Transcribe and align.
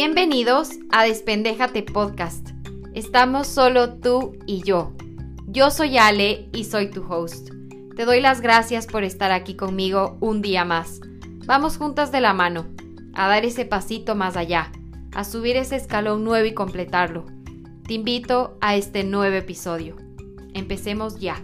Bienvenidos 0.00 0.70
a 0.92 1.02
Despendéjate 1.02 1.82
Podcast. 1.82 2.50
Estamos 2.94 3.48
solo 3.48 3.94
tú 3.94 4.38
y 4.46 4.62
yo. 4.62 4.92
Yo 5.48 5.72
soy 5.72 5.98
Ale 5.98 6.48
y 6.52 6.62
soy 6.62 6.88
tu 6.88 7.02
host. 7.02 7.50
Te 7.96 8.04
doy 8.04 8.20
las 8.20 8.40
gracias 8.40 8.86
por 8.86 9.02
estar 9.02 9.32
aquí 9.32 9.56
conmigo 9.56 10.16
un 10.20 10.40
día 10.40 10.64
más. 10.64 11.00
Vamos 11.46 11.78
juntas 11.78 12.12
de 12.12 12.20
la 12.20 12.32
mano, 12.32 12.68
a 13.12 13.26
dar 13.26 13.44
ese 13.44 13.64
pasito 13.64 14.14
más 14.14 14.36
allá, 14.36 14.70
a 15.16 15.24
subir 15.24 15.56
ese 15.56 15.74
escalón 15.74 16.22
nuevo 16.22 16.46
y 16.46 16.54
completarlo. 16.54 17.26
Te 17.82 17.94
invito 17.94 18.56
a 18.60 18.76
este 18.76 19.02
nuevo 19.02 19.34
episodio. 19.34 19.96
Empecemos 20.54 21.18
ya. 21.18 21.42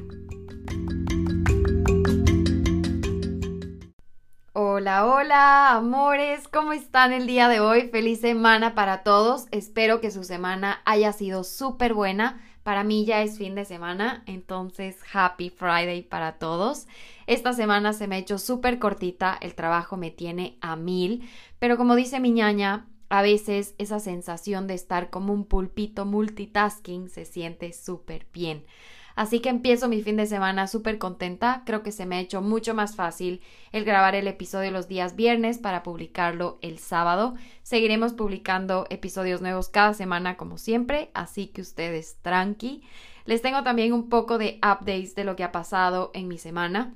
Hola, 4.85 5.07
hola, 5.07 5.77
amores, 5.77 6.47
¿cómo 6.47 6.75
están 6.75 7.15
el 7.15 7.27
día 7.27 7.49
de 7.49 7.59
hoy? 7.59 7.89
Feliz 7.89 8.21
semana 8.21 8.75
para 8.75 9.03
todos. 9.03 9.47
Espero 9.51 10.03
que 10.03 10.11
su 10.11 10.25
semana 10.25 10.83
haya 10.85 11.11
sido 11.15 11.43
súper 11.43 11.95
buena. 11.95 12.43
Para 12.63 12.85
mí 12.85 13.07
ya 13.07 13.23
es 13.23 13.39
fin 13.39 13.55
de 13.55 13.65
semana, 13.65 14.23
entonces 14.27 14.99
Happy 15.11 15.49
Friday 15.49 16.03
para 16.03 16.33
todos. 16.33 16.87
Esta 17.27 17.55
semana 17.55 17.95
se 17.95 18.07
me 18.07 18.17
ha 18.17 18.19
hecho 18.19 18.37
súper 18.37 18.79
cortita, 18.79 19.39
el 19.41 19.55
trabajo 19.55 19.97
me 19.97 20.11
tiene 20.11 20.59
a 20.61 20.77
mil, 20.77 21.27
pero 21.59 21.79
como 21.79 21.95
dice 21.95 22.21
mi 22.21 22.33
ñaña, 22.33 22.87
a 23.09 23.23
veces 23.23 23.75
esa 23.79 24.01
sensación 24.01 24.67
de 24.67 24.75
estar 24.75 25.09
como 25.09 25.33
un 25.33 25.47
pulpito 25.47 26.05
multitasking 26.05 27.09
se 27.09 27.25
siente 27.25 27.73
súper 27.73 28.27
bien. 28.35 28.67
Así 29.15 29.41
que 29.41 29.49
empiezo 29.49 29.89
mi 29.89 30.03
fin 30.03 30.17
de 30.17 30.27
semana 30.27 30.67
súper 30.67 30.99
contenta. 30.99 31.63
Creo 31.65 31.83
que 31.83 31.93
se 31.93 32.07
me 32.07 32.17
ha 32.17 32.21
hecho 32.21 32.43
mucho 32.43 32.75
más 32.75 32.97
fácil 32.97 33.41
el 33.73 33.85
grabar 33.85 34.15
el 34.15 34.27
episodio 34.27 34.71
los 34.71 34.89
días 34.89 35.15
viernes 35.15 35.59
para 35.59 35.83
publicarlo 35.83 36.59
el 36.63 36.79
sábado. 36.79 37.35
Seguiremos 37.63 38.13
publicando 38.13 38.87
episodios 38.91 39.41
nuevos 39.41 39.69
cada 39.69 39.95
semana 39.95 40.37
como 40.37 40.59
siempre, 40.59 41.11
así 41.15 41.47
que 41.47 41.61
ustedes 41.61 42.17
tranqui. 42.23 42.83
Les 43.25 43.41
tengo 43.41 43.63
también 43.63 43.93
un 43.93 44.09
poco 44.09 44.37
de 44.39 44.59
updates 44.59 45.15
de 45.15 45.25
lo 45.25 45.37
que 45.37 45.45
ha 45.45 45.53
pasado 45.53 46.11
en 46.15 46.29
mi 46.29 46.39
semana. 46.39 46.95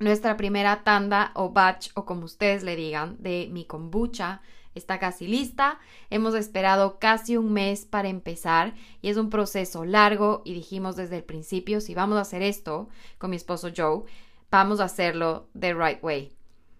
Nuestra 0.00 0.38
primera 0.38 0.82
tanda 0.82 1.30
o 1.34 1.50
batch 1.50 1.90
o 1.92 2.06
como 2.06 2.24
ustedes 2.24 2.62
le 2.62 2.74
digan 2.74 3.16
de 3.18 3.50
mi 3.52 3.66
kombucha 3.66 4.40
está 4.74 4.98
casi 4.98 5.26
lista. 5.26 5.78
Hemos 6.08 6.34
esperado 6.34 6.98
casi 6.98 7.36
un 7.36 7.52
mes 7.52 7.84
para 7.84 8.08
empezar 8.08 8.72
y 9.02 9.10
es 9.10 9.18
un 9.18 9.28
proceso 9.28 9.84
largo 9.84 10.40
y 10.46 10.54
dijimos 10.54 10.96
desde 10.96 11.18
el 11.18 11.24
principio, 11.24 11.82
si 11.82 11.94
vamos 11.94 12.16
a 12.16 12.22
hacer 12.22 12.40
esto 12.40 12.88
con 13.18 13.28
mi 13.28 13.36
esposo 13.36 13.68
Joe, 13.76 14.04
vamos 14.50 14.80
a 14.80 14.84
hacerlo 14.84 15.50
the 15.58 15.74
right 15.74 16.02
way. 16.02 16.32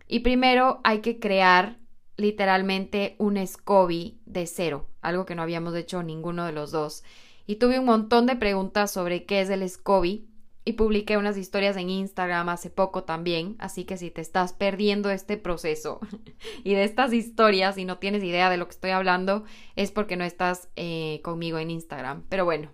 Y 0.08 0.20
primero 0.20 0.80
hay 0.82 1.00
que 1.00 1.20
crear 1.20 1.76
literalmente 2.16 3.16
un 3.18 3.36
SCOBY 3.36 4.18
de 4.24 4.46
cero, 4.46 4.86
algo 5.02 5.26
que 5.26 5.34
no 5.34 5.42
habíamos 5.42 5.74
hecho 5.74 6.02
ninguno 6.02 6.46
de 6.46 6.52
los 6.52 6.70
dos. 6.70 7.04
Y 7.46 7.56
tuve 7.56 7.78
un 7.78 7.84
montón 7.84 8.24
de 8.24 8.36
preguntas 8.36 8.90
sobre 8.90 9.26
qué 9.26 9.42
es 9.42 9.50
el 9.50 9.68
SCOBY 9.68 10.29
y 10.64 10.74
publiqué 10.74 11.16
unas 11.16 11.36
historias 11.36 11.76
en 11.76 11.88
Instagram 11.88 12.48
hace 12.48 12.70
poco 12.70 13.04
también, 13.04 13.56
así 13.58 13.84
que 13.84 13.96
si 13.96 14.10
te 14.10 14.20
estás 14.20 14.52
perdiendo 14.52 15.10
este 15.10 15.36
proceso 15.36 16.00
y 16.64 16.74
de 16.74 16.84
estas 16.84 17.12
historias 17.12 17.78
y 17.78 17.84
no 17.84 17.98
tienes 17.98 18.22
idea 18.22 18.50
de 18.50 18.56
lo 18.56 18.66
que 18.66 18.74
estoy 18.74 18.90
hablando, 18.90 19.44
es 19.76 19.90
porque 19.90 20.16
no 20.16 20.24
estás 20.24 20.68
eh, 20.76 21.20
conmigo 21.24 21.58
en 21.58 21.70
Instagram. 21.70 22.24
Pero 22.28 22.44
bueno, 22.44 22.70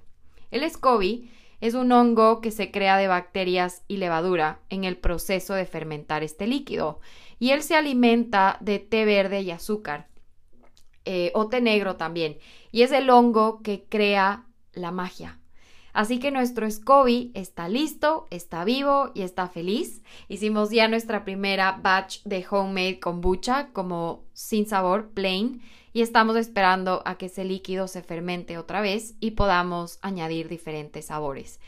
el 0.50 0.68
SCOBY 0.68 1.30
es 1.60 1.74
un 1.74 1.92
hongo 1.92 2.40
que 2.40 2.50
se 2.50 2.70
crea 2.70 2.98
de 2.98 3.08
bacterias 3.08 3.82
y 3.88 3.96
levadura 3.96 4.60
en 4.68 4.84
el 4.84 4.96
proceso 4.96 5.54
de 5.54 5.66
fermentar 5.66 6.22
este 6.22 6.46
líquido 6.46 7.00
y 7.38 7.50
él 7.50 7.62
se 7.62 7.76
alimenta 7.76 8.58
de 8.60 8.78
té 8.78 9.04
verde 9.04 9.40
y 9.40 9.50
azúcar 9.50 10.08
eh, 11.04 11.30
o 11.34 11.48
té 11.48 11.60
negro 11.60 11.96
también 11.96 12.38
y 12.72 12.82
es 12.82 12.92
el 12.92 13.08
hongo 13.08 13.62
que 13.62 13.84
crea 13.88 14.44
la 14.72 14.90
magia 14.90 15.38
Así 15.96 16.18
que 16.18 16.30
nuestro 16.30 16.70
SCOBY 16.70 17.30
está 17.32 17.70
listo, 17.70 18.26
está 18.30 18.66
vivo 18.66 19.12
y 19.14 19.22
está 19.22 19.48
feliz. 19.48 20.02
Hicimos 20.28 20.70
ya 20.70 20.88
nuestra 20.88 21.24
primera 21.24 21.80
batch 21.82 22.22
de 22.24 22.44
homemade 22.50 23.00
kombucha 23.00 23.68
como 23.72 24.22
sin 24.34 24.66
sabor, 24.66 25.08
plain, 25.08 25.62
y 25.94 26.02
estamos 26.02 26.36
esperando 26.36 27.00
a 27.06 27.14
que 27.14 27.26
ese 27.26 27.46
líquido 27.46 27.88
se 27.88 28.02
fermente 28.02 28.58
otra 28.58 28.82
vez 28.82 29.14
y 29.20 29.30
podamos 29.30 29.98
añadir 30.02 30.50
diferentes 30.50 31.06
sabores. 31.06 31.60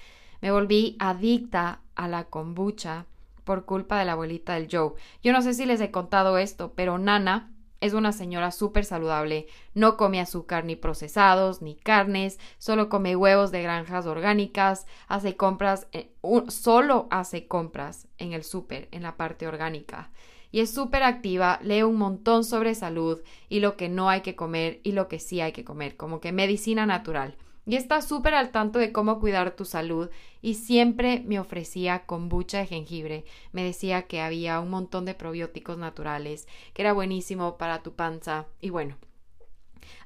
Me 0.43 0.51
volví 0.51 0.97
adicta 0.99 1.81
a 1.95 2.07
la 2.07 2.25
kombucha 2.25 3.07
por 3.45 3.65
culpa 3.65 3.99
de 3.99 4.05
la 4.05 4.13
abuelita 4.13 4.57
del 4.57 4.69
Joe. 4.71 4.93
Yo 5.23 5.33
no 5.33 5.41
sé 5.41 5.55
si 5.55 5.65
les 5.65 5.81
he 5.81 5.91
contado 5.91 6.37
esto, 6.37 6.75
pero 6.77 6.99
Nana 6.99 7.51
es 7.81 7.93
una 7.93 8.13
señora 8.13 8.51
súper 8.51 8.85
saludable, 8.85 9.47
no 9.75 9.97
come 9.97 10.21
azúcar 10.21 10.65
ni 10.65 10.77
procesados, 10.77 11.63
ni 11.63 11.77
carnes, 11.77 12.39
solo 12.59 12.89
come 12.89 13.17
huevos 13.17 13.51
de 13.51 13.63
granjas 13.63 14.07
orgánicas, 14.07 14.87
hace 15.07 15.37
compras, 15.37 15.87
eh, 15.93 16.11
solo 16.49 17.07
hace 17.11 17.47
compras 17.47 18.09
en 18.19 18.33
el 18.33 18.43
súper, 18.43 18.89
en 18.91 19.03
la 19.03 19.17
parte 19.17 19.47
orgánica. 19.47 20.11
Y 20.51 20.61
es 20.61 20.73
súper 20.73 21.03
activa, 21.03 21.61
lee 21.63 21.83
un 21.83 21.97
montón 21.97 22.43
sobre 22.43 22.75
salud 22.75 23.21
y 23.49 23.61
lo 23.61 23.77
que 23.77 23.89
no 23.89 24.09
hay 24.09 24.23
que 24.23 24.35
comer 24.35 24.81
y 24.83 24.93
lo 24.93 25.07
que 25.07 25.19
sí 25.19 25.41
hay 25.41 25.53
que 25.53 25.65
comer, 25.65 25.97
como 25.97 26.21
que 26.21 26.33
medicina 26.33 26.87
natural 26.87 27.37
y 27.69 27.77
está 27.77 28.01
súper 28.01 28.35
al 28.35 28.51
tanto 28.51 28.79
de 28.79 28.93
cómo 28.93 29.21
cuidar 29.21 29.51
tu 29.51 29.67
salud 29.67 30.09
y 30.41 30.55
siempre 30.55 31.23
me 31.27 31.39
ofrecía 31.39 32.07
kombucha 32.07 32.61
de 32.61 32.67
jengibre. 32.67 33.25
Me 33.53 33.63
decía 33.63 34.05
que 34.07 34.23
había 34.23 34.59
un 34.61 34.71
montón 34.71 35.05
de 35.05 35.13
probióticos 35.13 35.77
naturales, 35.77 36.49
que 36.73 36.81
era 36.81 36.95
buenísimo 36.95 37.59
para 37.59 37.83
tu 37.83 37.93
panza 37.93 38.47
y 38.63 38.71
bueno. 38.71 38.97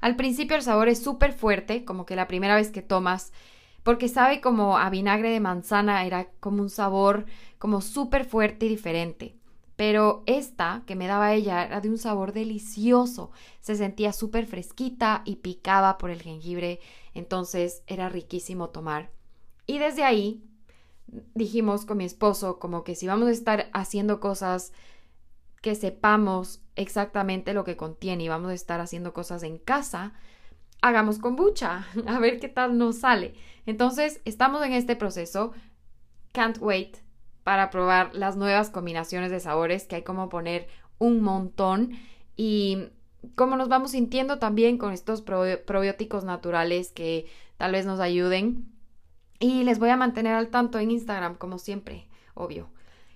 Al 0.01 0.17
principio 0.17 0.57
el 0.57 0.61
sabor 0.61 0.89
es 0.89 1.01
súper 1.01 1.31
fuerte, 1.31 1.85
como 1.85 2.05
que 2.05 2.17
la 2.17 2.27
primera 2.27 2.55
vez 2.55 2.69
que 2.69 2.81
tomas, 2.81 3.31
porque 3.83 4.09
sabe 4.09 4.41
como 4.41 4.77
a 4.77 4.89
vinagre 4.89 5.29
de 5.29 5.39
manzana, 5.39 6.05
era 6.05 6.25
como 6.41 6.61
un 6.61 6.69
sabor 6.69 7.25
como 7.59 7.79
súper 7.79 8.25
fuerte 8.25 8.65
y 8.65 8.69
diferente. 8.69 9.35
Pero 9.75 10.23
esta 10.25 10.83
que 10.85 10.95
me 10.95 11.07
daba 11.07 11.33
ella 11.33 11.65
era 11.65 11.81
de 11.81 11.89
un 11.89 11.97
sabor 11.97 12.31
delicioso. 12.31 13.31
Se 13.59 13.75
sentía 13.75 14.13
súper 14.13 14.45
fresquita 14.45 15.23
y 15.25 15.37
picaba 15.37 15.97
por 15.97 16.11
el 16.11 16.21
jengibre. 16.21 16.79
Entonces 17.13 17.83
era 17.87 18.09
riquísimo 18.09 18.69
tomar. 18.69 19.09
Y 19.65 19.79
desde 19.79 20.03
ahí 20.03 20.43
dijimos 21.33 21.85
con 21.85 21.97
mi 21.97 22.05
esposo 22.05 22.59
como 22.59 22.83
que 22.83 22.95
si 22.95 23.07
vamos 23.07 23.29
a 23.29 23.31
estar 23.31 23.69
haciendo 23.73 24.19
cosas 24.19 24.73
que 25.61 25.75
sepamos 25.75 26.61
exactamente 26.75 27.53
lo 27.53 27.63
que 27.63 27.77
contiene 27.77 28.25
y 28.25 28.29
vamos 28.29 28.51
a 28.51 28.55
estar 28.55 28.81
haciendo 28.81 29.13
cosas 29.13 29.43
en 29.43 29.57
casa, 29.57 30.13
hagamos 30.81 31.19
kombucha, 31.19 31.87
a 32.05 32.19
ver 32.19 32.39
qué 32.39 32.49
tal 32.49 32.77
nos 32.77 32.99
sale. 32.99 33.33
Entonces, 33.65 34.21
estamos 34.25 34.63
en 34.63 34.73
este 34.73 34.95
proceso. 34.95 35.53
Can't 36.33 36.57
wait 36.59 36.97
para 37.43 37.69
probar 37.69 38.13
las 38.13 38.35
nuevas 38.37 38.69
combinaciones 38.69 39.31
de 39.31 39.39
sabores 39.39 39.85
que 39.85 39.97
hay 39.97 40.03
como 40.03 40.29
poner 40.29 40.67
un 40.97 41.21
montón 41.21 41.91
y 42.35 42.89
cómo 43.35 43.55
nos 43.57 43.69
vamos 43.69 43.91
sintiendo 43.91 44.39
también 44.39 44.77
con 44.77 44.93
estos 44.93 45.21
probióticos 45.21 46.23
naturales 46.23 46.91
que 46.91 47.25
tal 47.57 47.73
vez 47.73 47.85
nos 47.85 47.99
ayuden. 47.99 48.65
Y 49.39 49.63
les 49.63 49.79
voy 49.79 49.89
a 49.89 49.97
mantener 49.97 50.35
al 50.35 50.49
tanto 50.49 50.79
en 50.79 50.91
Instagram, 50.91 51.35
como 51.35 51.57
siempre, 51.59 52.07
obvio. 52.33 52.69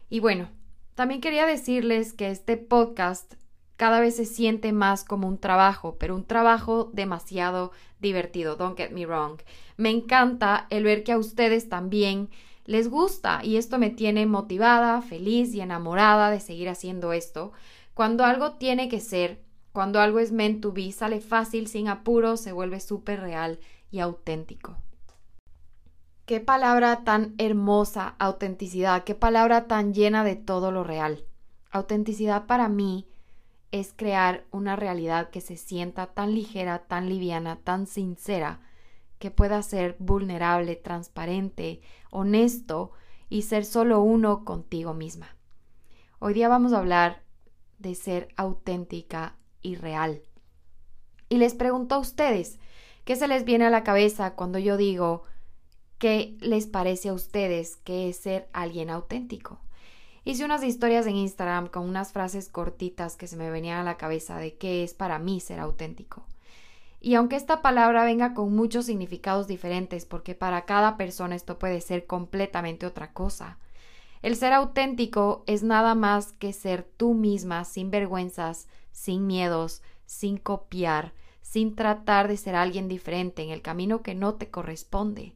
Y 0.09 0.19
bueno, 0.19 0.49
también 0.95 1.21
quería 1.21 1.45
decirles 1.45 2.11
que 2.11 2.31
este 2.31 2.57
podcast 2.57 3.35
cada 3.77 3.99
vez 3.99 4.15
se 4.15 4.25
siente 4.25 4.73
más 4.73 5.03
como 5.03 5.27
un 5.27 5.37
trabajo, 5.37 5.97
pero 5.99 6.15
un 6.15 6.25
trabajo 6.25 6.89
demasiado 6.93 7.71
divertido, 7.99 8.55
don't 8.55 8.77
get 8.77 8.89
me 8.89 9.05
wrong. 9.05 9.39
Me 9.77 9.91
encanta 9.91 10.65
el 10.69 10.83
ver 10.83 11.03
que 11.03 11.11
a 11.11 11.17
ustedes 11.17 11.69
también 11.69 12.29
les 12.67 12.89
gusta 12.89 13.43
y 13.43 13.57
esto 13.57 13.79
me 13.79 13.89
tiene 13.89 14.25
motivada, 14.25 15.01
feliz 15.01 15.55
y 15.55 15.61
enamorada 15.61 16.29
de 16.29 16.41
seguir 16.41 16.69
haciendo 16.69 17.13
esto. 17.13 17.53
Cuando 17.93 18.25
algo 18.25 18.53
tiene 18.53 18.89
que 18.89 18.99
ser, 18.99 19.41
cuando 19.71 20.01
algo 20.01 20.19
es 20.19 20.31
meant 20.31 20.61
to 20.61 20.73
be, 20.73 20.91
sale 20.91 21.21
fácil, 21.21 21.67
sin 21.67 21.87
apuro, 21.87 22.35
se 22.37 22.51
vuelve 22.51 22.79
súper 22.79 23.21
real 23.21 23.59
y 23.89 23.99
auténtico. 23.99 24.75
Qué 26.25 26.41
palabra 26.41 27.05
tan 27.05 27.35
hermosa, 27.37 28.15
autenticidad, 28.19 29.05
qué 29.05 29.15
palabra 29.15 29.67
tan 29.67 29.93
llena 29.93 30.25
de 30.25 30.35
todo 30.35 30.71
lo 30.71 30.83
real. 30.83 31.23
Autenticidad 31.71 32.47
para 32.47 32.67
mí 32.67 33.07
es 33.71 33.93
crear 33.95 34.43
una 34.51 34.75
realidad 34.75 35.29
que 35.29 35.39
se 35.39 35.55
sienta 35.55 36.07
tan 36.07 36.35
ligera, 36.35 36.79
tan 36.79 37.07
liviana, 37.07 37.55
tan 37.63 37.87
sincera, 37.87 38.59
que 39.19 39.31
pueda 39.31 39.61
ser 39.61 39.95
vulnerable, 39.99 40.75
transparente, 40.75 41.81
honesto 42.11 42.91
y 43.29 43.43
ser 43.43 43.65
solo 43.65 44.01
uno 44.01 44.45
contigo 44.45 44.93
misma. 44.93 45.35
Hoy 46.19 46.33
día 46.33 46.49
vamos 46.49 46.73
a 46.73 46.79
hablar 46.79 47.23
de 47.79 47.95
ser 47.95 48.29
auténtica 48.37 49.35
y 49.61 49.75
real. 49.75 50.21
Y 51.29 51.37
les 51.37 51.53
pregunto 51.53 51.95
a 51.95 51.99
ustedes, 51.99 52.59
¿qué 53.03 53.15
se 53.15 53.27
les 53.27 53.43
viene 53.43 53.65
a 53.65 53.69
la 53.69 53.83
cabeza 53.83 54.35
cuando 54.35 54.59
yo 54.59 54.77
digo 54.77 55.23
qué 55.97 56.37
les 56.39 56.67
parece 56.67 57.09
a 57.09 57.13
ustedes 57.13 57.75
que 57.77 58.09
es 58.09 58.17
ser 58.17 58.49
alguien 58.53 58.89
auténtico? 58.89 59.59
Hice 60.23 60.43
unas 60.43 60.63
historias 60.63 61.07
en 61.07 61.15
Instagram 61.15 61.67
con 61.67 61.87
unas 61.87 62.11
frases 62.11 62.49
cortitas 62.49 63.15
que 63.15 63.27
se 63.27 63.37
me 63.37 63.49
venían 63.49 63.79
a 63.79 63.83
la 63.83 63.97
cabeza 63.97 64.37
de 64.39 64.57
qué 64.57 64.83
es 64.83 64.93
para 64.93 65.19
mí 65.19 65.39
ser 65.39 65.59
auténtico. 65.59 66.25
Y 66.99 67.15
aunque 67.15 67.35
esta 67.35 67.61
palabra 67.61 68.03
venga 68.03 68.33
con 68.33 68.55
muchos 68.55 68.85
significados 68.85 69.47
diferentes, 69.47 70.05
porque 70.05 70.35
para 70.35 70.65
cada 70.65 70.97
persona 70.97 71.35
esto 71.35 71.59
puede 71.59 71.81
ser 71.81 72.05
completamente 72.05 72.85
otra 72.85 73.13
cosa, 73.13 73.59
el 74.21 74.35
ser 74.35 74.53
auténtico 74.53 75.43
es 75.45 75.63
nada 75.63 75.93
más 75.93 76.33
que 76.33 76.53
ser 76.53 76.83
tú 76.97 77.13
misma, 77.13 77.65
sin 77.65 77.91
vergüenzas, 77.91 78.67
sin 78.91 79.27
miedos, 79.27 79.83
sin 80.05 80.37
copiar, 80.37 81.13
sin 81.41 81.75
tratar 81.75 82.27
de 82.27 82.37
ser 82.37 82.55
alguien 82.55 82.87
diferente 82.87 83.43
en 83.43 83.51
el 83.51 83.61
camino 83.61 84.01
que 84.01 84.15
no 84.15 84.35
te 84.35 84.49
corresponde. 84.49 85.33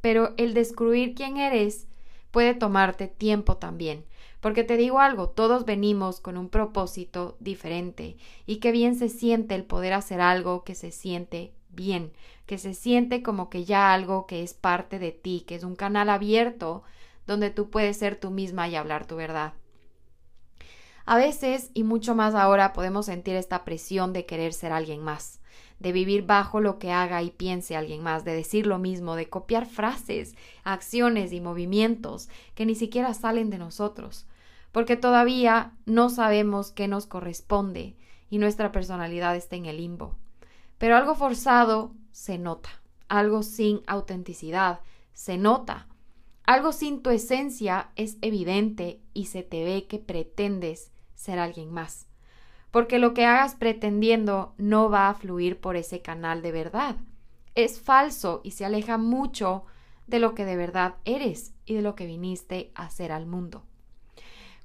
Pero 0.00 0.34
el 0.36 0.54
descubrir 0.54 1.14
quién 1.14 1.36
eres 1.36 1.86
puede 2.30 2.54
tomarte 2.54 3.06
tiempo 3.08 3.58
también, 3.58 4.04
porque 4.44 4.62
te 4.62 4.76
digo 4.76 5.00
algo, 5.00 5.30
todos 5.30 5.64
venimos 5.64 6.20
con 6.20 6.36
un 6.36 6.50
propósito 6.50 7.38
diferente 7.40 8.18
y 8.44 8.56
qué 8.56 8.72
bien 8.72 8.94
se 8.94 9.08
siente 9.08 9.54
el 9.54 9.64
poder 9.64 9.94
hacer 9.94 10.20
algo 10.20 10.64
que 10.64 10.74
se 10.74 10.90
siente 10.90 11.54
bien, 11.70 12.12
que 12.44 12.58
se 12.58 12.74
siente 12.74 13.22
como 13.22 13.48
que 13.48 13.64
ya 13.64 13.94
algo 13.94 14.26
que 14.26 14.42
es 14.42 14.52
parte 14.52 14.98
de 14.98 15.12
ti, 15.12 15.44
que 15.46 15.54
es 15.54 15.64
un 15.64 15.76
canal 15.76 16.10
abierto 16.10 16.82
donde 17.26 17.48
tú 17.48 17.70
puedes 17.70 17.96
ser 17.96 18.16
tú 18.16 18.30
misma 18.30 18.68
y 18.68 18.76
hablar 18.76 19.06
tu 19.06 19.16
verdad. 19.16 19.54
A 21.06 21.16
veces, 21.16 21.70
y 21.72 21.82
mucho 21.82 22.14
más 22.14 22.34
ahora, 22.34 22.74
podemos 22.74 23.06
sentir 23.06 23.36
esta 23.36 23.64
presión 23.64 24.12
de 24.12 24.26
querer 24.26 24.52
ser 24.52 24.72
alguien 24.72 25.00
más, 25.00 25.40
de 25.78 25.92
vivir 25.92 26.26
bajo 26.26 26.60
lo 26.60 26.78
que 26.78 26.92
haga 26.92 27.22
y 27.22 27.30
piense 27.30 27.76
alguien 27.76 28.02
más, 28.02 28.26
de 28.26 28.34
decir 28.34 28.66
lo 28.66 28.78
mismo, 28.78 29.16
de 29.16 29.30
copiar 29.30 29.64
frases, 29.64 30.34
acciones 30.64 31.32
y 31.32 31.40
movimientos 31.40 32.28
que 32.54 32.66
ni 32.66 32.74
siquiera 32.74 33.14
salen 33.14 33.48
de 33.48 33.56
nosotros, 33.56 34.26
porque 34.74 34.96
todavía 34.96 35.70
no 35.86 36.10
sabemos 36.10 36.72
qué 36.72 36.88
nos 36.88 37.06
corresponde 37.06 37.94
y 38.28 38.38
nuestra 38.38 38.72
personalidad 38.72 39.36
está 39.36 39.54
en 39.54 39.66
el 39.66 39.76
limbo. 39.76 40.16
Pero 40.78 40.96
algo 40.96 41.14
forzado 41.14 41.94
se 42.10 42.38
nota, 42.38 42.70
algo 43.06 43.44
sin 43.44 43.82
autenticidad 43.86 44.80
se 45.12 45.38
nota, 45.38 45.86
algo 46.42 46.72
sin 46.72 47.04
tu 47.04 47.10
esencia 47.10 47.92
es 47.94 48.18
evidente 48.20 49.00
y 49.12 49.26
se 49.26 49.44
te 49.44 49.62
ve 49.62 49.86
que 49.86 50.00
pretendes 50.00 50.90
ser 51.14 51.38
alguien 51.38 51.72
más. 51.72 52.08
Porque 52.72 52.98
lo 52.98 53.14
que 53.14 53.26
hagas 53.26 53.54
pretendiendo 53.54 54.54
no 54.58 54.90
va 54.90 55.08
a 55.08 55.14
fluir 55.14 55.60
por 55.60 55.76
ese 55.76 56.02
canal 56.02 56.42
de 56.42 56.50
verdad. 56.50 56.96
Es 57.54 57.80
falso 57.80 58.40
y 58.42 58.50
se 58.50 58.64
aleja 58.64 58.98
mucho 58.98 59.66
de 60.08 60.18
lo 60.18 60.34
que 60.34 60.44
de 60.44 60.56
verdad 60.56 60.96
eres 61.04 61.54
y 61.64 61.74
de 61.74 61.82
lo 61.82 61.94
que 61.94 62.06
viniste 62.06 62.72
a 62.74 62.86
hacer 62.86 63.12
al 63.12 63.26
mundo. 63.26 63.62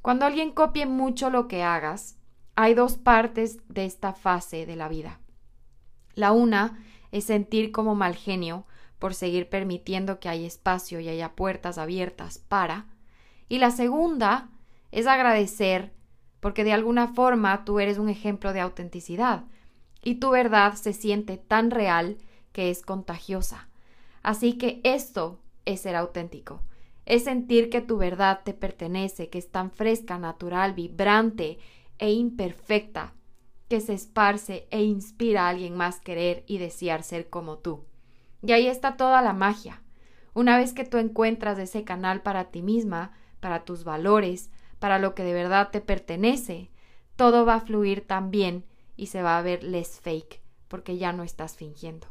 Cuando 0.02 0.26
alguien 0.26 0.52
copie 0.52 0.86
mucho 0.86 1.30
lo 1.30 1.48
que 1.48 1.64
hagas, 1.64 2.18
hay 2.56 2.74
dos 2.74 2.98
partes 2.98 3.60
de 3.68 3.86
esta 3.86 4.14
fase 4.14 4.66
de 4.66 4.76
la 4.76 4.88
vida. 4.88 5.20
La 6.14 6.32
una 6.32 6.84
es 7.12 7.26
sentir 7.26 7.72
como 7.72 7.96
mal 7.96 8.16
genio 8.16 8.66
por 9.00 9.14
seguir 9.14 9.50
permitiendo 9.50 10.20
que 10.20 10.30
haya 10.30 10.46
espacio 10.46 11.00
y 11.00 11.10
haya 11.10 11.36
puertas 11.36 11.78
abiertas 11.78 12.38
para. 12.38 12.86
Y 13.48 13.60
la 13.60 13.72
segunda 13.72 14.50
es 14.92 15.08
agradecer 15.08 15.94
porque 16.40 16.64
de 16.64 16.74
alguna 16.74 17.08
forma 17.08 17.66
tú 17.66 17.80
eres 17.80 17.98
un 17.98 18.10
ejemplo 18.10 18.54
de 18.54 18.62
autenticidad 18.62 19.46
y 20.02 20.16
tu 20.16 20.30
verdad 20.30 20.76
se 20.76 20.94
siente 20.94 21.38
tan 21.38 21.72
real 21.72 22.18
que 22.52 22.70
es 22.70 22.82
contagiosa. 22.82 23.70
Así 24.22 24.58
que 24.58 24.82
esto 24.84 25.40
es 25.66 25.82
ser 25.82 25.96
auténtico, 25.96 26.62
es 27.10 27.24
sentir 27.24 27.72
que 27.72 27.82
tu 27.82 27.98
verdad 27.98 28.42
te 28.46 28.54
pertenece, 28.54 29.30
que 29.30 29.40
es 29.40 29.50
tan 29.50 29.72
fresca, 29.72 30.20
natural, 30.20 30.74
vibrante 30.74 31.58
e 31.98 32.12
imperfecta, 32.12 33.16
que 33.68 33.82
se 33.82 33.94
esparce 33.94 34.68
e 34.70 34.84
inspira 34.84 35.46
a 35.46 35.50
alguien 35.50 35.76
más 35.76 36.00
querer 36.00 36.44
y 36.46 36.60
desear 36.60 37.02
ser 37.02 37.28
como 37.28 37.58
tú. 37.58 37.84
Y 38.44 38.52
ahí 38.52 38.68
está 38.68 38.96
toda 38.96 39.24
la 39.24 39.34
magia. 39.34 39.82
Una 40.36 40.56
vez 40.56 40.74
que 40.74 40.86
tú 40.86 40.98
encuentras 40.98 41.58
ese 41.58 41.84
canal 41.84 42.22
para 42.22 42.52
ti 42.52 42.62
misma, 42.62 43.12
para 43.40 43.66
tus 43.66 43.84
valores, 43.84 44.52
para 44.78 45.00
lo 45.00 45.16
que 45.16 45.24
de 45.24 45.34
verdad 45.34 45.72
te 45.72 45.82
pertenece, 45.82 46.70
todo 47.16 47.44
va 47.44 47.56
a 47.56 47.62
fluir 47.62 48.06
tan 48.06 48.30
bien 48.30 48.66
y 48.96 49.08
se 49.08 49.24
va 49.24 49.40
a 49.40 49.42
ver 49.42 49.64
less 49.64 50.00
fake, 50.00 50.44
porque 50.68 51.00
ya 51.00 51.12
no 51.12 51.24
estás 51.24 51.56
fingiendo. 51.56 52.06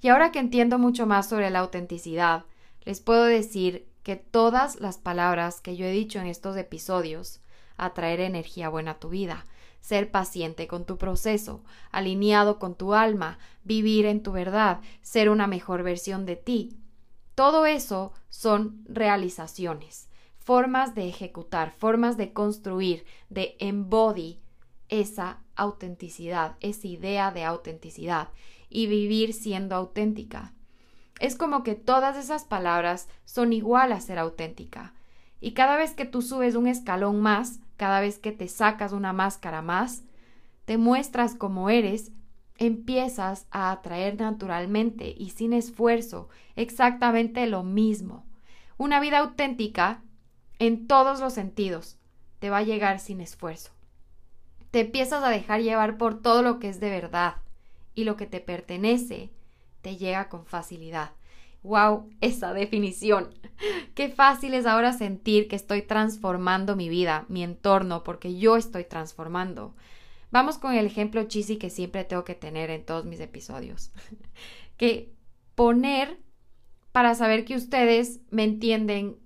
Y 0.00 0.08
ahora 0.08 0.30
que 0.30 0.38
entiendo 0.38 0.78
mucho 0.78 1.08
más 1.08 1.28
sobre 1.28 1.50
la 1.50 1.58
autenticidad, 1.58 2.44
les 2.88 3.02
puedo 3.02 3.24
decir 3.24 3.86
que 4.02 4.16
todas 4.16 4.80
las 4.80 4.96
palabras 4.96 5.60
que 5.60 5.76
yo 5.76 5.84
he 5.84 5.92
dicho 5.92 6.20
en 6.20 6.26
estos 6.26 6.56
episodios, 6.56 7.42
atraer 7.76 8.18
energía 8.18 8.70
buena 8.70 8.92
a 8.92 8.98
tu 8.98 9.10
vida, 9.10 9.44
ser 9.82 10.10
paciente 10.10 10.66
con 10.66 10.86
tu 10.86 10.96
proceso, 10.96 11.62
alineado 11.90 12.58
con 12.58 12.74
tu 12.74 12.94
alma, 12.94 13.38
vivir 13.62 14.06
en 14.06 14.22
tu 14.22 14.32
verdad, 14.32 14.80
ser 15.02 15.28
una 15.28 15.46
mejor 15.46 15.82
versión 15.82 16.24
de 16.24 16.36
ti. 16.36 16.78
Todo 17.34 17.66
eso 17.66 18.14
son 18.30 18.82
realizaciones, 18.88 20.08
formas 20.38 20.94
de 20.94 21.10
ejecutar, 21.10 21.72
formas 21.72 22.16
de 22.16 22.32
construir, 22.32 23.04
de 23.28 23.54
embody 23.60 24.40
esa 24.88 25.42
autenticidad, 25.56 26.56
esa 26.60 26.86
idea 26.86 27.32
de 27.32 27.44
autenticidad 27.44 28.30
y 28.70 28.86
vivir 28.86 29.34
siendo 29.34 29.74
auténtica. 29.74 30.54
Es 31.18 31.36
como 31.36 31.62
que 31.62 31.74
todas 31.74 32.16
esas 32.16 32.44
palabras 32.44 33.08
son 33.24 33.52
igual 33.52 33.92
a 33.92 34.00
ser 34.00 34.18
auténtica. 34.18 34.94
Y 35.40 35.52
cada 35.52 35.76
vez 35.76 35.94
que 35.94 36.04
tú 36.04 36.22
subes 36.22 36.54
un 36.54 36.66
escalón 36.66 37.20
más, 37.20 37.60
cada 37.76 38.00
vez 38.00 38.18
que 38.18 38.32
te 38.32 38.48
sacas 38.48 38.92
una 38.92 39.12
máscara 39.12 39.62
más, 39.62 40.02
te 40.64 40.78
muestras 40.78 41.34
como 41.34 41.70
eres, 41.70 42.12
empiezas 42.56 43.46
a 43.50 43.70
atraer 43.70 44.20
naturalmente 44.20 45.14
y 45.16 45.30
sin 45.30 45.52
esfuerzo 45.52 46.28
exactamente 46.56 47.46
lo 47.46 47.62
mismo. 47.62 48.26
Una 48.76 49.00
vida 49.00 49.18
auténtica 49.18 50.02
en 50.58 50.86
todos 50.86 51.20
los 51.20 51.32
sentidos 51.32 51.98
te 52.40 52.50
va 52.50 52.58
a 52.58 52.62
llegar 52.62 53.00
sin 53.00 53.20
esfuerzo. 53.20 53.70
Te 54.70 54.80
empiezas 54.80 55.22
a 55.24 55.30
dejar 55.30 55.62
llevar 55.62 55.96
por 55.96 56.20
todo 56.20 56.42
lo 56.42 56.58
que 56.58 56.68
es 56.68 56.80
de 56.80 56.90
verdad 56.90 57.36
y 57.94 58.04
lo 58.04 58.16
que 58.16 58.26
te 58.26 58.40
pertenece 58.40 59.30
llega 59.96 60.28
con 60.28 60.46
facilidad. 60.46 61.12
¡Wow! 61.62 62.08
Esa 62.20 62.52
definición. 62.52 63.34
Qué 63.94 64.08
fácil 64.08 64.54
es 64.54 64.66
ahora 64.66 64.92
sentir 64.92 65.48
que 65.48 65.56
estoy 65.56 65.82
transformando 65.82 66.76
mi 66.76 66.88
vida, 66.88 67.24
mi 67.28 67.42
entorno, 67.42 68.04
porque 68.04 68.38
yo 68.38 68.56
estoy 68.56 68.84
transformando. 68.84 69.74
Vamos 70.30 70.58
con 70.58 70.74
el 70.74 70.86
ejemplo 70.86 71.24
cheesy 71.24 71.56
que 71.56 71.70
siempre 71.70 72.04
tengo 72.04 72.24
que 72.24 72.34
tener 72.34 72.70
en 72.70 72.84
todos 72.84 73.04
mis 73.04 73.20
episodios. 73.20 73.90
que 74.76 75.12
poner 75.54 76.20
para 76.92 77.14
saber 77.14 77.44
que 77.44 77.56
ustedes 77.56 78.20
me 78.30 78.44
entienden 78.44 79.16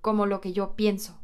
como 0.00 0.26
lo 0.26 0.40
que 0.40 0.52
yo 0.52 0.74
pienso. 0.76 1.18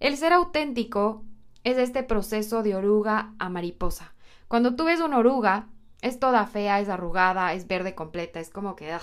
El 0.00 0.16
ser 0.16 0.32
auténtico 0.32 1.24
es 1.64 1.78
este 1.78 2.02
proceso 2.02 2.62
de 2.62 2.74
oruga 2.74 3.34
a 3.38 3.48
mariposa. 3.48 4.14
Cuando 4.48 4.76
tú 4.76 4.84
ves 4.84 5.00
una 5.00 5.18
oruga, 5.18 5.68
es 6.02 6.20
toda 6.20 6.46
fea, 6.46 6.80
es 6.80 6.88
arrugada, 6.88 7.52
es 7.52 7.66
verde 7.66 7.94
completa, 7.94 8.40
es 8.40 8.50
como 8.50 8.76
que 8.76 8.96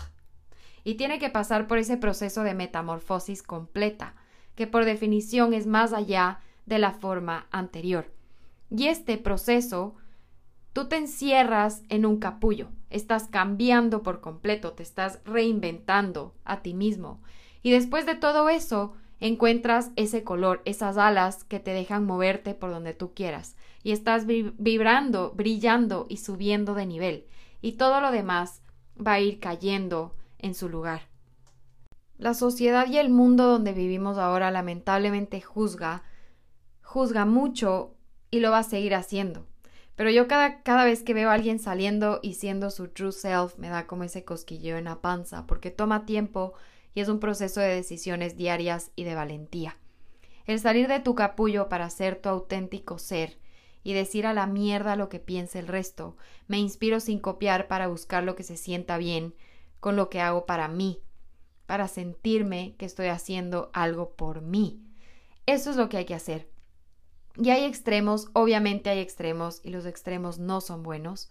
y 0.86 0.96
tiene 0.96 1.18
que 1.18 1.32
pasar 1.32 1.68
por 1.68 1.80
ese 1.80 1.98
proceso 1.98 2.44
de 2.44 2.54
metamorfosis 2.54 3.42
completa, 3.42 4.14
que 4.54 4.68
por 4.68 4.86
definición 4.86 5.54
es 5.54 5.66
más 5.66 5.92
allá 5.92 6.40
de 6.68 6.78
la 6.78 6.92
forma 6.92 7.48
anterior. 7.52 8.12
Y 8.70 8.88
este 8.88 9.18
proceso, 9.18 9.96
tú 10.74 10.88
te 10.88 10.98
encierras 10.98 11.82
en 11.90 12.06
un 12.06 12.20
capullo, 12.20 12.70
estás 12.92 13.28
cambiando 13.28 14.04
por 14.04 14.22
completo, 14.22 14.74
te 14.74 14.84
estás 14.84 15.20
reinventando 15.26 16.36
a 16.46 16.62
ti 16.62 16.76
mismo. 16.76 17.20
Y 17.64 17.72
después 17.72 18.06
de 18.06 18.16
todo 18.16 18.48
eso, 18.48 18.94
encuentras 19.20 19.90
ese 19.96 20.24
color, 20.24 20.62
esas 20.66 20.98
alas 20.98 21.44
que 21.46 21.60
te 21.60 21.72
dejan 21.72 22.06
moverte 22.06 22.54
por 22.54 22.70
donde 22.70 22.94
tú 22.94 23.14
quieras. 23.16 23.56
Y 23.86 23.92
estás 23.92 24.26
vibrando, 24.26 25.34
brillando 25.36 26.08
y 26.10 26.18
subiendo 26.18 26.74
de 26.74 26.88
nivel. 26.88 27.28
Y 27.62 27.74
todo 27.74 28.02
lo 28.02 28.10
demás 28.10 28.64
va 28.98 29.14
a 29.14 29.20
ir 29.20 29.40
cayendo 29.40 30.16
en 30.40 30.56
su 30.56 30.70
lugar. 30.70 31.02
La 32.18 32.34
sociedad 32.34 32.88
y 32.88 32.98
el 32.98 33.12
mundo 33.12 33.46
donde 33.46 33.74
vivimos 33.74 34.18
ahora 34.18 34.50
lamentablemente 34.50 35.40
juzga, 35.40 36.02
juzga 36.82 37.26
mucho 37.26 37.94
y 38.32 38.40
lo 38.40 38.50
va 38.50 38.58
a 38.58 38.64
seguir 38.64 38.96
haciendo. 38.96 39.46
Pero 39.96 40.10
yo 40.10 40.28
cada, 40.28 40.64
cada 40.64 40.84
vez 40.84 41.04
que 41.04 41.14
veo 41.14 41.30
a 41.30 41.34
alguien 41.34 41.60
saliendo 41.60 42.20
y 42.24 42.34
siendo 42.34 42.72
su 42.72 42.88
true 42.88 43.12
self 43.12 43.60
me 43.60 43.70
da 43.70 43.86
como 43.86 44.04
ese 44.04 44.26
cosquilleo 44.26 44.78
en 44.78 44.86
la 44.86 45.00
panza, 45.00 45.46
porque 45.46 45.70
toma 45.70 46.08
tiempo 46.08 46.54
y 46.96 47.02
es 47.02 47.08
un 47.08 47.20
proceso 47.20 47.60
de 47.60 47.76
decisiones 47.76 48.36
diarias 48.36 48.90
y 48.96 49.04
de 49.04 49.14
valentía. 49.14 49.78
El 50.48 50.60
salir 50.60 50.88
de 50.88 51.02
tu 51.02 51.14
capullo 51.14 51.70
para 51.70 51.88
ser 51.92 52.16
tu 52.16 52.30
auténtico 52.30 52.98
ser 52.98 53.38
y 53.86 53.94
decir 53.94 54.26
a 54.26 54.34
la 54.34 54.48
mierda 54.48 54.96
lo 54.96 55.10
que 55.10 55.20
piense 55.20 55.60
el 55.60 55.68
resto, 55.68 56.18
me 56.48 56.58
inspiro 56.58 57.00
sin 57.00 57.20
copiar 57.20 57.68
para 57.68 57.88
buscar 57.88 58.24
lo 58.24 58.36
que 58.36 58.42
se 58.42 58.58
sienta 58.58 58.98
bien, 58.98 59.36
con 59.80 59.96
lo 59.96 60.10
que 60.10 60.20
hago 60.20 60.48
para 60.48 60.68
mí, 60.68 61.04
para 61.68 61.88
sentirme 61.88 62.74
que 62.80 62.88
estoy 62.88 63.08
haciendo 63.08 63.70
algo 63.74 64.16
por 64.16 64.42
mí. 64.42 64.82
Eso 65.46 65.70
es 65.70 65.76
lo 65.76 65.88
que 65.88 65.98
hay 65.98 66.06
que 66.06 66.16
hacer. 66.16 66.50
Y 67.38 67.52
hay 67.52 67.64
extremos, 67.64 68.30
obviamente 68.34 68.90
hay 68.90 68.98
extremos 68.98 69.62
y 69.64 69.70
los 69.70 69.86
extremos 69.86 70.40
no 70.40 70.62
son 70.62 70.82
buenos, 70.82 71.30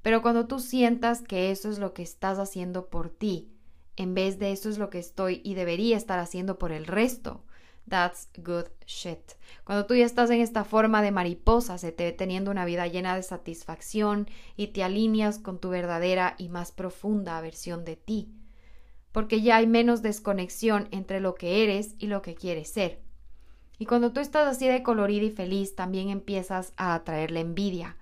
Pero 0.00 0.22
cuando 0.22 0.46
tú 0.46 0.58
sientas 0.58 1.20
que 1.20 1.52
eso 1.52 1.70
es 1.70 1.78
lo 1.78 1.92
que 1.92 2.02
estás 2.02 2.38
haciendo 2.38 2.88
por 2.88 3.10
ti, 3.10 3.52
en 3.96 4.14
vez 4.14 4.38
de 4.38 4.50
eso 4.50 4.68
es 4.68 4.78
lo 4.78 4.90
que 4.90 4.98
estoy 4.98 5.42
y 5.44 5.54
debería 5.54 5.96
estar 5.96 6.18
haciendo 6.18 6.58
por 6.58 6.72
el 6.72 6.86
resto, 6.86 7.44
that's 7.88 8.28
good 8.36 8.66
shit. 8.86 9.32
Cuando 9.64 9.86
tú 9.86 9.94
ya 9.94 10.04
estás 10.04 10.30
en 10.30 10.40
esta 10.40 10.64
forma 10.64 11.02
de 11.02 11.10
mariposa, 11.10 11.78
se 11.78 11.92
te 11.92 12.04
ve 12.04 12.12
teniendo 12.12 12.50
una 12.50 12.64
vida 12.64 12.86
llena 12.86 13.14
de 13.16 13.22
satisfacción 13.22 14.28
y 14.56 14.68
te 14.68 14.82
alineas 14.82 15.38
con 15.38 15.58
tu 15.58 15.70
verdadera 15.70 16.34
y 16.38 16.48
más 16.48 16.72
profunda 16.72 17.40
versión 17.40 17.84
de 17.84 17.96
ti. 17.96 18.32
Porque 19.12 19.42
ya 19.42 19.56
hay 19.56 19.66
menos 19.66 20.02
desconexión 20.02 20.88
entre 20.90 21.20
lo 21.20 21.34
que 21.34 21.62
eres 21.62 21.94
y 21.98 22.06
lo 22.06 22.22
que 22.22 22.34
quieres 22.34 22.70
ser. 22.70 23.00
Y 23.78 23.86
cuando 23.86 24.12
tú 24.12 24.20
estás 24.20 24.46
así 24.46 24.68
de 24.68 24.82
colorida 24.82 25.24
y 25.24 25.30
feliz, 25.30 25.74
también 25.74 26.08
empiezas 26.08 26.72
a 26.76 26.94
atraer 26.94 27.30
la 27.30 27.40
envidia. 27.40 27.96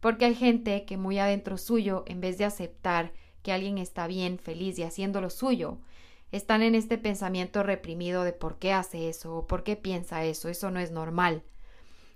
Porque 0.00 0.24
hay 0.24 0.34
gente 0.34 0.84
que 0.84 0.96
muy 0.96 1.18
adentro 1.18 1.56
suyo, 1.56 2.04
en 2.06 2.20
vez 2.20 2.36
de 2.36 2.44
aceptar 2.44 3.12
que 3.42 3.52
alguien 3.52 3.78
está 3.78 4.06
bien, 4.06 4.38
feliz 4.38 4.78
y 4.78 4.82
haciendo 4.82 5.20
lo 5.20 5.30
suyo, 5.30 5.78
están 6.32 6.62
en 6.62 6.74
este 6.74 6.98
pensamiento 6.98 7.62
reprimido 7.62 8.24
de 8.24 8.32
por 8.32 8.58
qué 8.58 8.72
hace 8.72 9.08
eso 9.08 9.36
o 9.36 9.46
por 9.46 9.62
qué 9.62 9.76
piensa 9.76 10.24
eso, 10.24 10.48
eso 10.48 10.70
no 10.70 10.80
es 10.80 10.90
normal. 10.90 11.42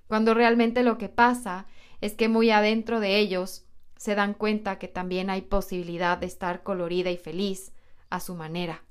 Cuando 0.06 0.34
realmente 0.34 0.82
lo 0.82 0.98
que 0.98 1.08
pasa 1.08 1.66
es 2.00 2.14
que 2.14 2.28
muy 2.28 2.50
adentro 2.50 3.00
de 3.00 3.18
ellos 3.18 3.64
se 3.96 4.14
dan 4.14 4.34
cuenta 4.34 4.78
que 4.78 4.88
también 4.88 5.30
hay 5.30 5.42
posibilidad 5.42 6.18
de 6.18 6.26
estar 6.26 6.62
colorida 6.62 7.10
y 7.10 7.16
feliz 7.16 7.72
a 8.10 8.20
su 8.20 8.34
manera. 8.34 8.84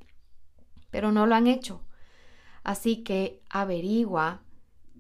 Pero 0.90 1.12
no 1.12 1.26
lo 1.26 1.36
han 1.36 1.48
hecho. 1.48 1.82
Así 2.64 3.04
que 3.04 3.42
averigua 3.50 4.42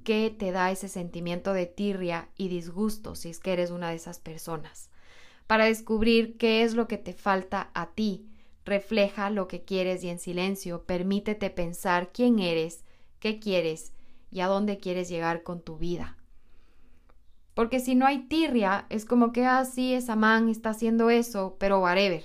qué 0.03 0.35
te 0.37 0.51
da 0.51 0.71
ese 0.71 0.89
sentimiento 0.89 1.53
de 1.53 1.65
tirria 1.65 2.29
y 2.37 2.49
disgusto 2.49 3.15
si 3.15 3.29
es 3.29 3.39
que 3.39 3.53
eres 3.53 3.71
una 3.71 3.89
de 3.89 3.95
esas 3.95 4.19
personas, 4.19 4.89
para 5.47 5.65
descubrir 5.65 6.37
qué 6.37 6.63
es 6.63 6.73
lo 6.73 6.87
que 6.87 6.97
te 6.97 7.13
falta 7.13 7.71
a 7.73 7.91
ti. 7.91 8.27
Refleja 8.65 9.29
lo 9.29 9.47
que 9.47 9.63
quieres 9.63 10.03
y 10.03 10.09
en 10.09 10.19
silencio 10.19 10.83
permítete 10.83 11.49
pensar 11.49 12.11
quién 12.13 12.39
eres, 12.39 12.85
qué 13.19 13.39
quieres 13.39 13.93
y 14.31 14.39
a 14.39 14.47
dónde 14.47 14.77
quieres 14.77 15.09
llegar 15.09 15.43
con 15.43 15.61
tu 15.61 15.77
vida. 15.77 16.17
Porque 17.53 17.79
si 17.79 17.93
no 17.93 18.05
hay 18.05 18.27
tirria, 18.27 18.87
es 18.89 19.05
como 19.05 19.31
que, 19.31 19.45
ah, 19.45 19.63
sí, 19.65 19.93
esa 19.93 20.15
man 20.15 20.49
está 20.49 20.71
haciendo 20.71 21.09
eso, 21.09 21.55
pero 21.59 21.79
whatever. 21.79 22.23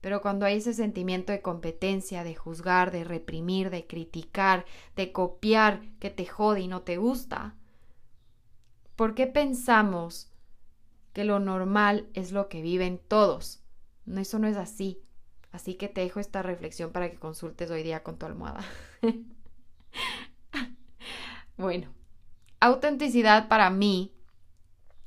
Pero 0.00 0.20
cuando 0.20 0.46
hay 0.46 0.56
ese 0.56 0.74
sentimiento 0.74 1.30
de 1.30 1.42
competencia, 1.42 2.24
de 2.24 2.34
juzgar, 2.34 2.90
de 2.90 3.04
reprimir, 3.04 3.70
de 3.70 3.86
criticar, 3.86 4.66
de 4.96 5.12
copiar 5.12 5.80
que 6.00 6.10
te 6.10 6.26
jode 6.26 6.60
y 6.60 6.66
no 6.66 6.82
te 6.82 6.96
gusta, 6.96 7.54
¿por 8.96 9.14
qué 9.14 9.28
pensamos 9.28 10.28
que 11.12 11.22
lo 11.22 11.38
normal 11.38 12.08
es 12.14 12.32
lo 12.32 12.48
que 12.48 12.62
viven 12.62 13.00
todos? 13.06 13.62
No, 14.04 14.20
eso 14.20 14.40
no 14.40 14.48
es 14.48 14.56
así. 14.56 15.00
Así 15.52 15.74
que 15.74 15.88
te 15.88 16.00
dejo 16.00 16.18
esta 16.18 16.42
reflexión 16.42 16.92
para 16.92 17.10
que 17.10 17.18
consultes 17.18 17.70
hoy 17.70 17.82
día 17.82 18.02
con 18.02 18.18
tu 18.18 18.26
almohada. 18.26 18.64
bueno, 21.56 21.92
autenticidad 22.60 23.48
para 23.48 23.70
mí 23.70 24.12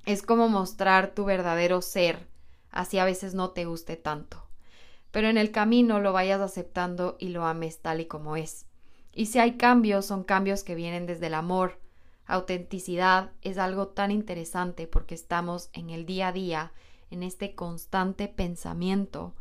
es 0.05 0.21
como 0.21 0.47
mostrar 0.47 1.15
tu 1.15 1.25
verdadero 1.25 1.81
ser, 1.81 2.27
así 2.69 2.99
a 2.99 3.05
veces 3.05 3.33
no 3.33 3.51
te 3.51 3.65
guste 3.65 3.97
tanto 3.97 4.45
pero 5.15 5.29
en 5.29 5.37
el 5.37 5.51
camino 5.51 6.01
lo 6.01 6.11
vayas 6.11 6.41
aceptando 6.41 7.15
y 7.21 7.29
lo 7.29 7.45
ames 7.45 7.79
tal 7.79 8.01
y 8.01 8.05
como 8.05 8.35
es. 8.35 8.65
Y 9.13 9.27
si 9.27 9.39
hay 9.39 9.55
cambios, 9.55 10.05
son 10.05 10.25
cambios 10.25 10.65
que 10.65 10.75
vienen 10.75 11.05
desde 11.05 11.27
el 11.27 11.35
amor. 11.35 11.79
Autenticidad 12.25 13.31
es 13.41 13.57
algo 13.57 13.87
tan 13.87 14.11
interesante 14.11 14.87
porque 14.87 15.15
estamos 15.15 15.69
en 15.71 15.89
el 15.89 16.05
día 16.05 16.27
a 16.27 16.31
día, 16.33 16.73
en 17.11 17.23
este 17.23 17.55
constante 17.55 18.27
pensamiento 18.27 19.33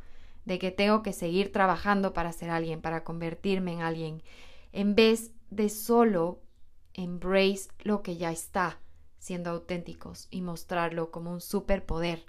de 0.45 0.59
que 0.59 0.71
tengo 0.71 1.03
que 1.03 1.13
seguir 1.13 1.53
trabajando 1.53 2.13
para 2.13 2.33
ser 2.33 2.51
alguien, 2.51 2.81
para 2.81 3.05
convertirme 3.05 3.73
en 3.73 3.83
alguien, 3.83 4.23
en 4.73 4.95
vez 4.95 5.33
de 5.51 5.69
solo 5.69 6.41
embrace 6.93 7.69
lo 7.83 8.03
que 8.03 8.17
ya 8.17 8.31
está, 8.31 8.81
siendo 9.19 9.51
auténticos 9.51 10.29
y 10.31 10.43
mostrarlo 10.43 11.11
como 11.11 11.33
un 11.33 11.41
superpoder. 11.41 12.27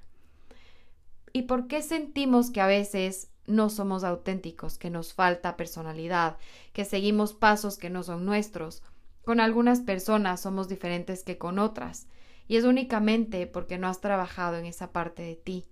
¿Y 1.33 1.43
por 1.43 1.67
qué 1.67 1.81
sentimos 1.81 2.51
que 2.51 2.61
a 2.61 2.67
veces 2.67 3.29
no 3.47 3.69
somos 3.69 4.03
auténticos, 4.03 4.77
que 4.77 4.89
nos 4.89 5.13
falta 5.13 5.57
personalidad, 5.57 6.37
que 6.73 6.85
seguimos 6.85 7.33
pasos 7.33 7.77
que 7.77 7.89
no 7.89 8.03
son 8.03 8.25
nuestros. 8.25 8.83
Con 9.23 9.39
algunas 9.39 9.81
personas 9.81 10.41
somos 10.41 10.67
diferentes 10.67 11.23
que 11.23 11.37
con 11.37 11.59
otras, 11.59 12.07
y 12.47 12.57
es 12.57 12.63
únicamente 12.63 13.47
porque 13.47 13.77
no 13.77 13.87
has 13.87 14.01
trabajado 14.01 14.57
en 14.57 14.65
esa 14.65 14.91
parte 14.91 15.23
de 15.23 15.35
ti. 15.35 15.65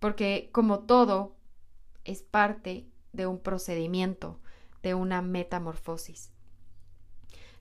Porque 0.00 0.48
como 0.52 0.80
todo, 0.80 1.36
es 2.04 2.22
parte 2.22 2.86
de 3.12 3.26
un 3.26 3.38
procedimiento, 3.38 4.40
de 4.82 4.94
una 4.94 5.22
metamorfosis. 5.22 6.30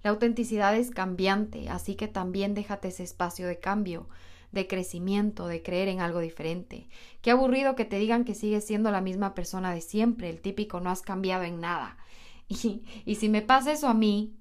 La 0.03 0.09
autenticidad 0.09 0.75
es 0.75 0.91
cambiante, 0.91 1.69
así 1.69 1.95
que 1.95 2.07
también 2.07 2.53
déjate 2.53 2.89
ese 2.89 3.03
espacio 3.03 3.47
de 3.47 3.59
cambio, 3.59 4.09
de 4.51 4.67
crecimiento, 4.67 5.47
de 5.47 5.63
creer 5.63 5.87
en 5.87 6.01
algo 6.01 6.19
diferente. 6.19 6.89
Qué 7.21 7.31
aburrido 7.31 7.75
que 7.75 7.85
te 7.85 7.97
digan 7.97 8.25
que 8.25 8.35
sigues 8.35 8.65
siendo 8.65 8.91
la 8.91 9.01
misma 9.01 9.33
persona 9.33 9.73
de 9.73 9.81
siempre, 9.81 10.29
el 10.29 10.41
típico 10.41 10.79
no 10.81 10.89
has 10.89 11.01
cambiado 11.01 11.43
en 11.43 11.59
nada. 11.59 11.97
Y, 12.49 12.83
y 13.05 13.15
si 13.15 13.29
me 13.29 13.41
pasa 13.41 13.71
eso 13.71 13.87
a 13.87 13.93
mí, 13.93 14.35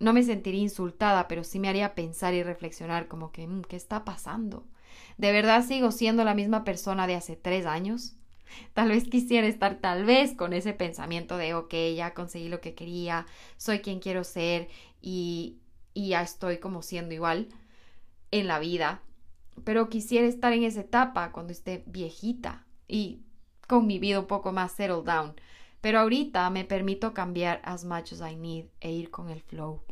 no 0.00 0.12
me 0.12 0.24
sentiría 0.24 0.60
insultada, 0.60 1.28
pero 1.28 1.44
sí 1.44 1.60
me 1.60 1.68
haría 1.68 1.94
pensar 1.94 2.34
y 2.34 2.42
reflexionar 2.42 3.06
como 3.06 3.30
que, 3.30 3.46
mm, 3.46 3.62
¿qué 3.62 3.76
está 3.76 4.04
pasando? 4.04 4.66
¿De 5.18 5.32
verdad 5.32 5.64
sigo 5.64 5.92
siendo 5.92 6.24
la 6.24 6.34
misma 6.34 6.64
persona 6.64 7.06
de 7.06 7.14
hace 7.14 7.36
tres 7.36 7.64
años? 7.64 8.16
Tal 8.72 8.88
vez 8.88 9.04
quisiera 9.08 9.46
estar 9.46 9.80
tal 9.80 10.04
vez 10.04 10.34
con 10.34 10.52
ese 10.52 10.72
pensamiento 10.72 11.36
de, 11.36 11.54
ok, 11.54 11.74
ya 11.96 12.14
conseguí 12.14 12.48
lo 12.48 12.60
que 12.60 12.74
quería, 12.74 13.26
soy 13.56 13.80
quien 13.80 14.00
quiero 14.00 14.24
ser 14.24 14.68
y, 15.00 15.58
y 15.92 16.10
ya 16.10 16.22
estoy 16.22 16.58
como 16.58 16.82
siendo 16.82 17.14
igual 17.14 17.48
en 18.30 18.46
la 18.46 18.58
vida 18.58 19.02
pero 19.62 19.88
quisiera 19.88 20.26
estar 20.26 20.52
en 20.52 20.64
esa 20.64 20.80
etapa 20.80 21.30
cuando 21.30 21.52
esté 21.52 21.84
viejita 21.86 22.66
y 22.88 23.20
con 23.68 23.86
mi 23.86 23.98
vida 23.98 24.18
un 24.18 24.26
poco 24.26 24.52
más 24.52 24.72
settled 24.72 25.04
down. 25.04 25.34
Pero 25.80 26.00
ahorita 26.00 26.48
me 26.50 26.64
permito 26.64 27.14
cambiar 27.14 27.60
as 27.62 27.84
much 27.84 28.12
as 28.12 28.20
I 28.20 28.36
need 28.36 28.66
e 28.80 28.90
ir 28.90 29.10
con 29.10 29.28
el 29.28 29.42
flow. 29.42 29.82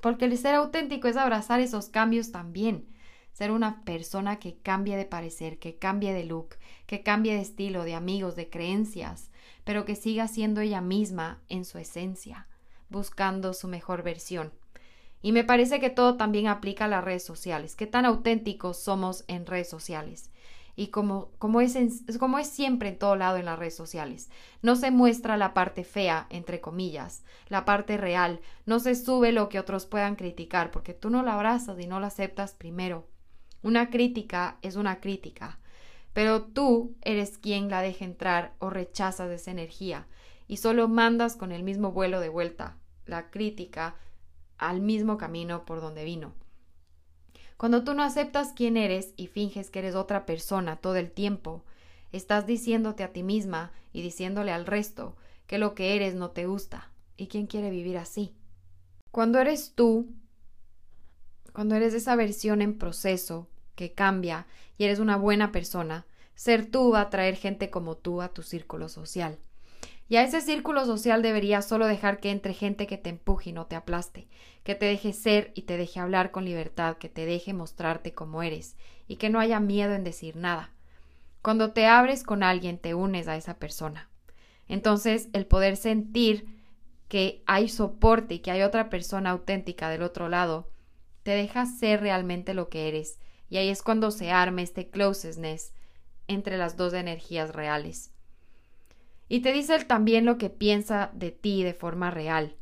Porque 0.00 0.24
el 0.24 0.36
ser 0.36 0.54
auténtico 0.54 1.06
es 1.08 1.16
abrazar 1.16 1.60
esos 1.60 1.88
cambios 1.88 2.32
también. 2.32 2.88
Ser 3.36 3.50
una 3.50 3.84
persona 3.84 4.38
que 4.38 4.56
cambie 4.56 4.96
de 4.96 5.04
parecer, 5.04 5.58
que 5.58 5.76
cambie 5.76 6.14
de 6.14 6.24
look, 6.24 6.54
que 6.86 7.02
cambie 7.02 7.34
de 7.34 7.42
estilo, 7.42 7.84
de 7.84 7.94
amigos, 7.94 8.34
de 8.34 8.48
creencias, 8.48 9.30
pero 9.62 9.84
que 9.84 9.94
siga 9.94 10.26
siendo 10.26 10.62
ella 10.62 10.80
misma 10.80 11.42
en 11.50 11.66
su 11.66 11.76
esencia, 11.76 12.46
buscando 12.88 13.52
su 13.52 13.68
mejor 13.68 14.02
versión. 14.02 14.54
Y 15.20 15.32
me 15.32 15.44
parece 15.44 15.80
que 15.80 15.90
todo 15.90 16.16
también 16.16 16.46
aplica 16.46 16.86
a 16.86 16.88
las 16.88 17.04
redes 17.04 17.26
sociales. 17.26 17.76
Qué 17.76 17.86
tan 17.86 18.06
auténticos 18.06 18.78
somos 18.78 19.26
en 19.28 19.44
redes 19.44 19.68
sociales. 19.68 20.30
Y 20.74 20.86
como, 20.86 21.28
como, 21.36 21.60
es 21.60 21.76
como 22.18 22.38
es 22.38 22.46
siempre 22.46 22.88
en 22.88 22.98
todo 22.98 23.16
lado 23.16 23.36
en 23.36 23.44
las 23.44 23.58
redes 23.58 23.76
sociales. 23.76 24.30
No 24.62 24.76
se 24.76 24.90
muestra 24.90 25.36
la 25.36 25.52
parte 25.52 25.84
fea, 25.84 26.26
entre 26.30 26.62
comillas, 26.62 27.22
la 27.50 27.66
parte 27.66 27.98
real. 27.98 28.40
No 28.64 28.80
se 28.80 28.94
sube 28.94 29.30
lo 29.32 29.50
que 29.50 29.60
otros 29.60 29.84
puedan 29.84 30.16
criticar, 30.16 30.70
porque 30.70 30.94
tú 30.94 31.10
no 31.10 31.22
la 31.22 31.34
abrazas 31.34 31.78
y 31.78 31.86
no 31.86 32.00
la 32.00 32.06
aceptas 32.06 32.54
primero. 32.54 33.06
Una 33.62 33.90
crítica 33.90 34.58
es 34.62 34.76
una 34.76 35.00
crítica, 35.00 35.58
pero 36.12 36.42
tú 36.42 36.94
eres 37.02 37.38
quien 37.38 37.68
la 37.68 37.82
deja 37.82 38.04
entrar 38.04 38.54
o 38.58 38.70
rechazas 38.70 39.30
esa 39.30 39.50
energía 39.50 40.06
y 40.48 40.58
solo 40.58 40.88
mandas 40.88 41.36
con 41.36 41.52
el 41.52 41.62
mismo 41.62 41.92
vuelo 41.92 42.20
de 42.20 42.28
vuelta. 42.28 42.76
La 43.06 43.30
crítica 43.30 43.96
al 44.58 44.80
mismo 44.80 45.18
camino 45.18 45.64
por 45.64 45.80
donde 45.80 46.04
vino. 46.04 46.32
Cuando 47.56 47.84
tú 47.84 47.94
no 47.94 48.02
aceptas 48.02 48.52
quién 48.54 48.76
eres 48.76 49.14
y 49.16 49.28
finges 49.28 49.70
que 49.70 49.78
eres 49.78 49.94
otra 49.94 50.26
persona 50.26 50.76
todo 50.76 50.96
el 50.96 51.10
tiempo, 51.10 51.64
estás 52.12 52.46
diciéndote 52.46 53.02
a 53.02 53.12
ti 53.12 53.22
misma 53.22 53.72
y 53.92 54.02
diciéndole 54.02 54.52
al 54.52 54.66
resto 54.66 55.16
que 55.46 55.58
lo 55.58 55.74
que 55.74 55.96
eres 55.96 56.14
no 56.14 56.30
te 56.30 56.46
gusta. 56.46 56.90
¿Y 57.16 57.28
quién 57.28 57.46
quiere 57.46 57.70
vivir 57.70 57.96
así? 57.96 58.34
Cuando 59.10 59.38
eres 59.38 59.72
tú, 59.74 60.08
cuando 61.56 61.74
eres 61.74 61.94
esa 61.94 62.16
versión 62.16 62.60
en 62.60 62.76
proceso 62.76 63.48
que 63.76 63.94
cambia 63.94 64.46
y 64.76 64.84
eres 64.84 64.98
una 64.98 65.16
buena 65.16 65.52
persona, 65.52 66.04
ser 66.34 66.70
tú 66.70 66.90
va 66.90 67.00
a 67.00 67.08
traer 67.08 67.34
gente 67.34 67.70
como 67.70 67.96
tú 67.96 68.20
a 68.20 68.28
tu 68.28 68.42
círculo 68.42 68.90
social. 68.90 69.38
Y 70.06 70.16
a 70.16 70.22
ese 70.22 70.42
círculo 70.42 70.84
social 70.84 71.22
deberías 71.22 71.66
solo 71.66 71.86
dejar 71.86 72.20
que 72.20 72.30
entre 72.30 72.52
gente 72.52 72.86
que 72.86 72.98
te 72.98 73.08
empuje 73.08 73.48
y 73.48 73.52
no 73.54 73.64
te 73.64 73.74
aplaste, 73.74 74.28
que 74.64 74.74
te 74.74 74.84
deje 74.84 75.14
ser 75.14 75.52
y 75.54 75.62
te 75.62 75.78
deje 75.78 75.98
hablar 75.98 76.30
con 76.30 76.44
libertad, 76.44 76.98
que 76.98 77.08
te 77.08 77.24
deje 77.24 77.54
mostrarte 77.54 78.12
como 78.12 78.42
eres 78.42 78.76
y 79.08 79.16
que 79.16 79.30
no 79.30 79.40
haya 79.40 79.58
miedo 79.58 79.94
en 79.94 80.04
decir 80.04 80.36
nada. 80.36 80.74
Cuando 81.40 81.72
te 81.72 81.86
abres 81.86 82.22
con 82.22 82.42
alguien 82.42 82.76
te 82.76 82.92
unes 82.92 83.28
a 83.28 83.36
esa 83.38 83.54
persona. 83.54 84.10
Entonces 84.68 85.30
el 85.32 85.46
poder 85.46 85.78
sentir 85.78 86.48
que 87.08 87.42
hay 87.46 87.70
soporte 87.70 88.34
y 88.34 88.38
que 88.40 88.50
hay 88.50 88.60
otra 88.60 88.90
persona 88.90 89.30
auténtica 89.30 89.88
del 89.88 90.02
otro 90.02 90.28
lado, 90.28 90.68
te 91.26 91.32
deja 91.32 91.66
ser 91.66 92.02
realmente 92.02 92.54
lo 92.54 92.68
que 92.68 92.86
eres, 92.86 93.18
y 93.50 93.56
ahí 93.56 93.68
es 93.68 93.82
cuando 93.82 94.12
se 94.12 94.30
arma 94.30 94.62
este 94.62 94.90
closeness 94.90 95.74
entre 96.28 96.56
las 96.56 96.76
dos 96.76 96.94
energías 96.94 97.52
reales. 97.52 98.12
Y 99.28 99.40
te 99.40 99.52
dice 99.52 99.74
él 99.74 99.88
también 99.88 100.24
lo 100.24 100.38
que 100.38 100.50
piensa 100.50 101.10
de 101.14 101.32
ti 101.32 101.64
de 101.64 101.74
forma 101.74 102.12
real. 102.12 102.54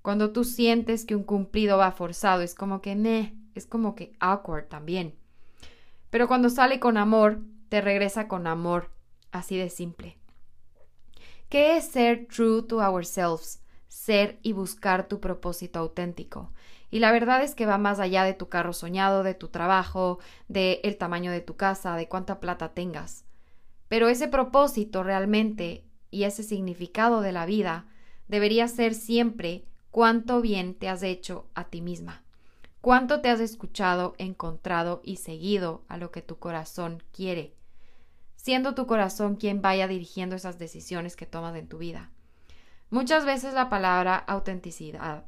Cuando 0.00 0.30
tú 0.30 0.44
sientes 0.44 1.04
que 1.04 1.16
un 1.16 1.24
cumplido 1.24 1.76
va 1.76 1.90
forzado, 1.90 2.42
es 2.42 2.54
como 2.54 2.80
que 2.80 2.94
meh, 2.94 3.34
es 3.56 3.66
como 3.66 3.96
que 3.96 4.14
awkward 4.20 4.68
también. 4.68 5.16
Pero 6.08 6.28
cuando 6.28 6.50
sale 6.50 6.78
con 6.78 6.96
amor, 6.96 7.40
te 7.68 7.80
regresa 7.80 8.28
con 8.28 8.46
amor, 8.46 8.92
así 9.32 9.56
de 9.56 9.70
simple. 9.70 10.18
¿Qué 11.48 11.78
es 11.78 11.88
ser 11.88 12.28
true 12.28 12.62
to 12.62 12.76
ourselves? 12.76 13.60
Ser 13.88 14.38
y 14.44 14.52
buscar 14.52 15.08
tu 15.08 15.18
propósito 15.18 15.80
auténtico. 15.80 16.52
Y 16.92 16.98
la 16.98 17.10
verdad 17.10 17.42
es 17.42 17.54
que 17.54 17.64
va 17.64 17.78
más 17.78 18.00
allá 18.00 18.22
de 18.22 18.34
tu 18.34 18.50
carro 18.50 18.74
soñado, 18.74 19.22
de 19.22 19.32
tu 19.32 19.48
trabajo, 19.48 20.18
de 20.48 20.78
el 20.84 20.98
tamaño 20.98 21.32
de 21.32 21.40
tu 21.40 21.56
casa, 21.56 21.96
de 21.96 22.06
cuánta 22.06 22.38
plata 22.38 22.74
tengas. 22.74 23.24
Pero 23.88 24.10
ese 24.10 24.28
propósito 24.28 25.02
realmente 25.02 25.86
y 26.10 26.24
ese 26.24 26.42
significado 26.42 27.22
de 27.22 27.32
la 27.32 27.46
vida 27.46 27.86
debería 28.28 28.68
ser 28.68 28.94
siempre 28.94 29.64
cuánto 29.90 30.42
bien 30.42 30.74
te 30.74 30.90
has 30.90 31.02
hecho 31.02 31.48
a 31.54 31.64
ti 31.64 31.80
misma, 31.80 32.24
cuánto 32.82 33.22
te 33.22 33.30
has 33.30 33.40
escuchado, 33.40 34.14
encontrado 34.18 35.00
y 35.02 35.16
seguido 35.16 35.86
a 35.88 35.96
lo 35.96 36.10
que 36.10 36.20
tu 36.20 36.38
corazón 36.38 37.02
quiere, 37.10 37.56
siendo 38.36 38.74
tu 38.74 38.86
corazón 38.86 39.36
quien 39.36 39.62
vaya 39.62 39.88
dirigiendo 39.88 40.36
esas 40.36 40.58
decisiones 40.58 41.16
que 41.16 41.24
tomas 41.24 41.56
en 41.56 41.68
tu 41.68 41.78
vida. 41.78 42.10
Muchas 42.90 43.24
veces 43.24 43.54
la 43.54 43.70
palabra 43.70 44.14
autenticidad 44.16 45.24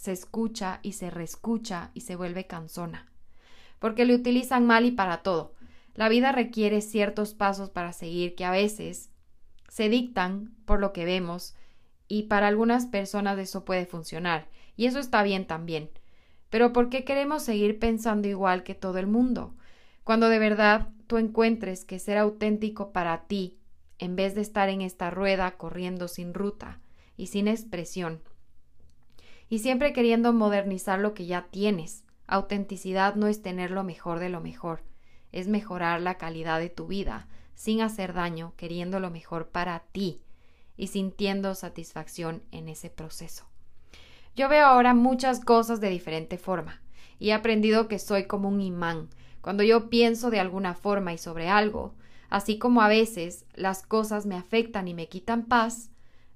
se 0.00 0.12
escucha 0.12 0.80
y 0.82 0.92
se 0.92 1.10
reescucha 1.10 1.90
y 1.92 2.00
se 2.00 2.16
vuelve 2.16 2.46
cansona, 2.46 3.12
porque 3.78 4.06
le 4.06 4.14
utilizan 4.14 4.66
mal 4.66 4.86
y 4.86 4.92
para 4.92 5.22
todo. 5.22 5.52
La 5.94 6.08
vida 6.08 6.32
requiere 6.32 6.80
ciertos 6.80 7.34
pasos 7.34 7.68
para 7.68 7.92
seguir 7.92 8.34
que 8.34 8.46
a 8.46 8.50
veces 8.50 9.10
se 9.68 9.90
dictan 9.90 10.54
por 10.64 10.80
lo 10.80 10.94
que 10.94 11.04
vemos 11.04 11.54
y 12.08 12.22
para 12.24 12.48
algunas 12.48 12.86
personas 12.86 13.38
eso 13.38 13.66
puede 13.66 13.84
funcionar, 13.84 14.48
y 14.74 14.86
eso 14.86 15.00
está 15.00 15.22
bien 15.22 15.46
también. 15.46 15.90
Pero 16.48 16.72
¿por 16.72 16.88
qué 16.88 17.04
queremos 17.04 17.42
seguir 17.42 17.78
pensando 17.78 18.26
igual 18.26 18.62
que 18.62 18.74
todo 18.74 18.96
el 18.96 19.06
mundo? 19.06 19.54
Cuando 20.02 20.30
de 20.30 20.38
verdad 20.38 20.88
tú 21.08 21.18
encuentres 21.18 21.84
que 21.84 21.98
ser 21.98 22.16
auténtico 22.16 22.90
para 22.90 23.26
ti, 23.26 23.58
en 23.98 24.16
vez 24.16 24.34
de 24.34 24.40
estar 24.40 24.70
en 24.70 24.80
esta 24.80 25.10
rueda 25.10 25.58
corriendo 25.58 26.08
sin 26.08 26.32
ruta 26.32 26.80
y 27.18 27.26
sin 27.26 27.48
expresión, 27.48 28.22
y 29.50 29.58
siempre 29.58 29.92
queriendo 29.92 30.32
modernizar 30.32 31.00
lo 31.00 31.12
que 31.12 31.26
ya 31.26 31.48
tienes. 31.50 32.04
Autenticidad 32.28 33.16
no 33.16 33.26
es 33.26 33.42
tener 33.42 33.72
lo 33.72 33.82
mejor 33.82 34.20
de 34.20 34.28
lo 34.30 34.40
mejor, 34.40 34.84
es 35.32 35.48
mejorar 35.48 36.00
la 36.00 36.16
calidad 36.16 36.60
de 36.60 36.70
tu 36.70 36.86
vida, 36.86 37.26
sin 37.56 37.82
hacer 37.82 38.14
daño, 38.14 38.54
queriendo 38.56 39.00
lo 39.00 39.10
mejor 39.10 39.48
para 39.48 39.80
ti, 39.92 40.22
y 40.76 40.86
sintiendo 40.86 41.54
satisfacción 41.54 42.42
en 42.52 42.68
ese 42.68 42.88
proceso. 42.88 43.44
Yo 44.36 44.48
veo 44.48 44.64
ahora 44.64 44.94
muchas 44.94 45.44
cosas 45.44 45.80
de 45.80 45.90
diferente 45.90 46.38
forma 46.38 46.80
y 47.18 47.30
he 47.30 47.32
aprendido 47.34 47.88
que 47.88 47.98
soy 47.98 48.24
como 48.26 48.48
un 48.48 48.60
imán. 48.60 49.10
Cuando 49.42 49.64
yo 49.64 49.90
pienso 49.90 50.30
de 50.30 50.38
alguna 50.38 50.74
forma 50.74 51.12
y 51.12 51.18
sobre 51.18 51.48
algo, 51.48 51.94
así 52.30 52.56
como 52.58 52.82
a 52.82 52.88
veces 52.88 53.44
las 53.54 53.82
cosas 53.82 54.24
me 54.26 54.36
afectan 54.36 54.86
y 54.86 54.94
me 54.94 55.08
quitan 55.08 55.44
paz, 55.44 55.90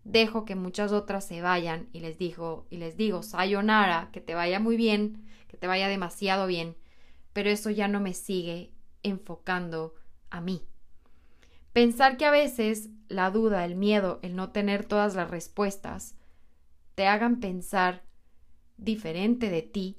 dejo 0.05 0.45
que 0.45 0.55
muchas 0.55 0.93
otras 0.93 1.27
se 1.27 1.41
vayan 1.41 1.89
y 1.93 2.01
les 2.01 2.19
digo 2.19 2.67
y 2.71 2.77
les 2.77 2.97
digo 2.97 3.23
sayonara, 3.23 4.11
que 4.13 4.21
te 4.21 4.35
vaya 4.35 4.61
muy 4.61 4.77
bien, 4.77 5.25
que 5.49 5.57
te 5.57 5.67
vaya 5.67 5.89
demasiado 5.89 6.47
bien, 6.47 6.77
pero 7.33 7.51
eso 7.51 7.71
ya 7.71 7.89
no 7.89 8.01
me 8.01 8.13
sigue 8.13 8.71
enfocando 9.03 9.95
a 10.31 10.41
mí. 10.41 10.63
Pensar 11.73 12.17
que 12.17 12.27
a 12.27 12.31
veces 12.31 12.91
la 13.09 13.31
duda, 13.31 13.65
el 13.65 13.75
miedo, 13.75 14.21
el 14.23 14.37
no 14.37 14.51
tener 14.51 14.85
todas 14.85 15.15
las 15.15 15.31
respuestas, 15.31 16.15
te 16.95 17.07
hagan 17.07 17.41
pensar 17.41 18.03
diferente 18.77 19.51
de 19.51 19.63
ti, 19.63 19.97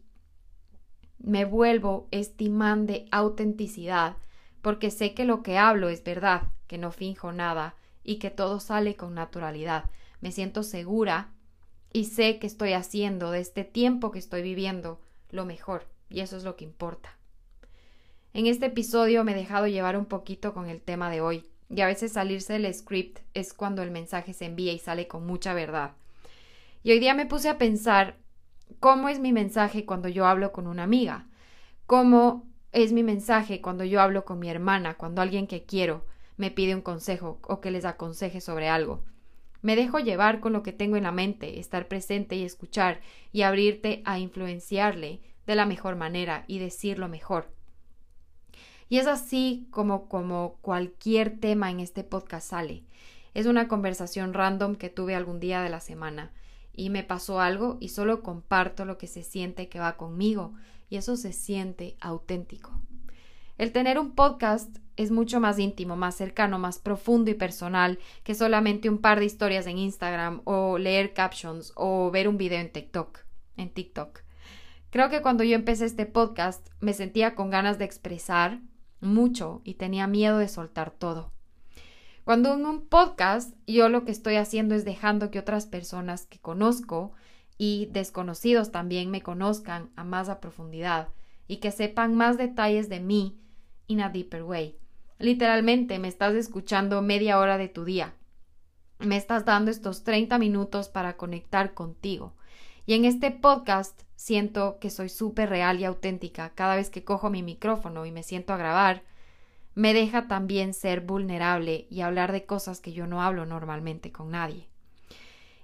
me 1.17 1.43
vuelvo 1.45 2.07
estimán 2.11 2.85
de 2.85 3.07
autenticidad, 3.11 4.17
porque 4.61 4.91
sé 4.91 5.13
que 5.13 5.25
lo 5.25 5.43
que 5.43 5.57
hablo 5.57 5.89
es 5.89 6.03
verdad, 6.03 6.43
que 6.67 6.77
no 6.77 6.91
finjo 6.91 7.31
nada 7.31 7.75
y 8.05 8.17
que 8.17 8.29
todo 8.29 8.59
sale 8.59 8.95
con 8.95 9.15
naturalidad. 9.15 9.89
Me 10.21 10.31
siento 10.31 10.63
segura 10.63 11.33
y 11.91 12.05
sé 12.05 12.39
que 12.39 12.47
estoy 12.47 12.73
haciendo 12.73 13.31
de 13.31 13.39
este 13.39 13.63
tiempo 13.63 14.11
que 14.11 14.19
estoy 14.19 14.43
viviendo 14.43 15.01
lo 15.31 15.45
mejor, 15.45 15.87
y 16.09 16.19
eso 16.19 16.37
es 16.37 16.43
lo 16.43 16.55
que 16.55 16.63
importa. 16.63 17.17
En 18.33 18.45
este 18.47 18.67
episodio 18.67 19.23
me 19.23 19.31
he 19.31 19.35
dejado 19.35 19.67
llevar 19.67 19.97
un 19.97 20.05
poquito 20.05 20.53
con 20.53 20.69
el 20.69 20.81
tema 20.81 21.09
de 21.09 21.21
hoy, 21.21 21.49
y 21.69 21.81
a 21.81 21.87
veces 21.87 22.13
salirse 22.13 22.53
del 22.53 22.71
script 22.73 23.19
es 23.33 23.53
cuando 23.53 23.81
el 23.81 23.91
mensaje 23.91 24.33
se 24.33 24.45
envía 24.45 24.71
y 24.71 24.79
sale 24.79 25.07
con 25.07 25.25
mucha 25.25 25.53
verdad. 25.53 25.93
Y 26.83 26.91
hoy 26.91 26.99
día 26.99 27.15
me 27.15 27.25
puse 27.25 27.49
a 27.49 27.57
pensar 27.57 28.17
cómo 28.79 29.09
es 29.09 29.19
mi 29.19 29.33
mensaje 29.33 29.85
cuando 29.85 30.07
yo 30.07 30.27
hablo 30.27 30.51
con 30.51 30.67
una 30.67 30.83
amiga, 30.83 31.27
cómo 31.87 32.45
es 32.71 32.91
mi 32.91 33.03
mensaje 33.03 33.61
cuando 33.61 33.83
yo 33.83 34.01
hablo 34.01 34.25
con 34.25 34.37
mi 34.37 34.49
hermana, 34.49 34.95
cuando 34.95 35.21
alguien 35.21 35.47
que 35.47 35.63
quiero 35.63 36.05
me 36.37 36.51
pide 36.51 36.75
un 36.75 36.81
consejo 36.81 37.39
o 37.43 37.61
que 37.61 37.71
les 37.71 37.85
aconseje 37.85 38.41
sobre 38.41 38.69
algo. 38.69 39.03
Me 39.61 39.75
dejo 39.75 39.99
llevar 39.99 40.41
con 40.41 40.53
lo 40.53 40.63
que 40.63 40.73
tengo 40.73 40.95
en 40.95 41.03
la 41.03 41.11
mente, 41.11 41.59
estar 41.59 41.87
presente 41.87 42.35
y 42.35 42.43
escuchar 42.43 43.01
y 43.31 43.41
abrirte 43.41 44.01
a 44.05 44.19
influenciarle 44.19 45.21
de 45.47 45.55
la 45.55 45.65
mejor 45.65 45.95
manera 45.95 46.45
y 46.47 46.59
decirlo 46.59 47.07
mejor. 47.07 47.51
Y 48.89 48.99
es 48.99 49.07
así 49.07 49.67
como, 49.71 50.07
como 50.07 50.57
cualquier 50.61 51.39
tema 51.39 51.71
en 51.71 51.79
este 51.79 52.03
podcast 52.03 52.49
sale. 52.49 52.83
Es 53.33 53.47
una 53.47 53.67
conversación 53.67 54.33
random 54.33 54.75
que 54.75 54.89
tuve 54.89 55.15
algún 55.15 55.39
día 55.39 55.61
de 55.61 55.69
la 55.69 55.79
semana 55.79 56.31
y 56.71 56.89
me 56.89 57.03
pasó 57.03 57.39
algo 57.39 57.77
y 57.79 57.89
solo 57.89 58.21
comparto 58.21 58.85
lo 58.85 58.97
que 58.97 59.07
se 59.07 59.23
siente 59.23 59.69
que 59.69 59.79
va 59.79 59.97
conmigo 59.97 60.53
y 60.89 60.97
eso 60.97 61.15
se 61.17 61.33
siente 61.33 61.97
auténtico. 61.99 62.79
El 63.57 63.71
tener 63.71 63.97
un 63.99 64.11
podcast 64.11 64.79
es 64.97 65.11
mucho 65.11 65.39
más 65.39 65.59
íntimo, 65.59 65.95
más 65.95 66.15
cercano, 66.15 66.59
más 66.59 66.77
profundo 66.77 67.31
y 67.31 67.35
personal 67.35 67.99
que 68.23 68.35
solamente 68.35 68.89
un 68.89 68.97
par 68.97 69.19
de 69.19 69.25
historias 69.25 69.65
en 69.65 69.77
Instagram 69.77 70.41
o 70.43 70.77
leer 70.77 71.13
captions 71.13 71.71
o 71.75 72.11
ver 72.11 72.27
un 72.27 72.37
video 72.37 72.59
en 72.59 72.69
TikTok, 72.69 73.19
en 73.55 73.69
TikTok. 73.69 74.19
Creo 74.89 75.09
que 75.09 75.21
cuando 75.21 75.45
yo 75.45 75.55
empecé 75.55 75.85
este 75.85 76.05
podcast 76.05 76.67
me 76.81 76.93
sentía 76.93 77.33
con 77.33 77.49
ganas 77.49 77.79
de 77.79 77.85
expresar 77.85 78.59
mucho 78.99 79.61
y 79.63 79.75
tenía 79.75 80.05
miedo 80.07 80.37
de 80.37 80.49
soltar 80.49 80.91
todo. 80.91 81.31
Cuando 82.25 82.55
en 82.55 82.65
un 82.65 82.87
podcast 82.87 83.55
yo 83.67 83.87
lo 83.87 84.03
que 84.03 84.11
estoy 84.11 84.35
haciendo 84.35 84.75
es 84.75 84.83
dejando 84.83 85.31
que 85.31 85.39
otras 85.39 85.65
personas 85.65 86.25
que 86.25 86.39
conozco 86.39 87.13
y 87.57 87.87
desconocidos 87.93 88.71
también 88.71 89.11
me 89.11 89.21
conozcan 89.21 89.91
a 89.95 90.03
más 90.03 90.29
profundidad 90.39 91.07
y 91.47 91.57
que 91.57 91.71
sepan 91.71 92.15
más 92.15 92.37
detalles 92.37 92.89
de 92.89 92.99
mí 92.99 93.37
in 93.87 94.01
a 94.01 94.09
deeper 94.09 94.43
way. 94.43 94.77
Literalmente 95.19 95.99
me 95.99 96.07
estás 96.07 96.35
escuchando 96.35 97.01
media 97.01 97.39
hora 97.39 97.57
de 97.57 97.69
tu 97.69 97.85
día. 97.85 98.13
Me 98.99 99.17
estás 99.17 99.45
dando 99.45 99.71
estos 99.71 100.03
30 100.03 100.37
minutos 100.37 100.89
para 100.89 101.17
conectar 101.17 101.73
contigo. 101.73 102.33
Y 102.85 102.93
en 102.93 103.05
este 103.05 103.31
podcast 103.31 104.03
siento 104.15 104.77
que 104.79 104.89
soy 104.89 105.09
súper 105.09 105.49
real 105.49 105.79
y 105.79 105.85
auténtica 105.85 106.51
cada 106.51 106.75
vez 106.75 106.89
que 106.89 107.03
cojo 107.03 107.29
mi 107.29 107.43
micrófono 107.43 108.05
y 108.05 108.11
me 108.11 108.23
siento 108.23 108.53
a 108.53 108.57
grabar. 108.57 109.03
Me 109.73 109.93
deja 109.93 110.27
también 110.27 110.73
ser 110.73 111.01
vulnerable 111.01 111.87
y 111.89 112.01
hablar 112.01 112.31
de 112.31 112.45
cosas 112.45 112.79
que 112.79 112.93
yo 112.93 113.07
no 113.07 113.21
hablo 113.21 113.45
normalmente 113.45 114.11
con 114.11 114.31
nadie. 114.31 114.67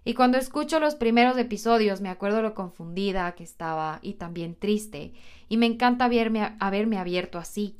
Y 0.03 0.15
cuando 0.15 0.38
escucho 0.38 0.79
los 0.79 0.95
primeros 0.95 1.38
episodios 1.38 2.01
me 2.01 2.10
acuerdo 2.10 2.41
lo 2.41 2.55
confundida 2.55 3.34
que 3.34 3.43
estaba 3.43 3.99
y 4.01 4.13
también 4.13 4.55
triste, 4.55 5.13
y 5.47 5.57
me 5.57 5.67
encanta 5.67 6.05
haberme 6.05 6.97
abierto 6.97 7.38
así. 7.38 7.77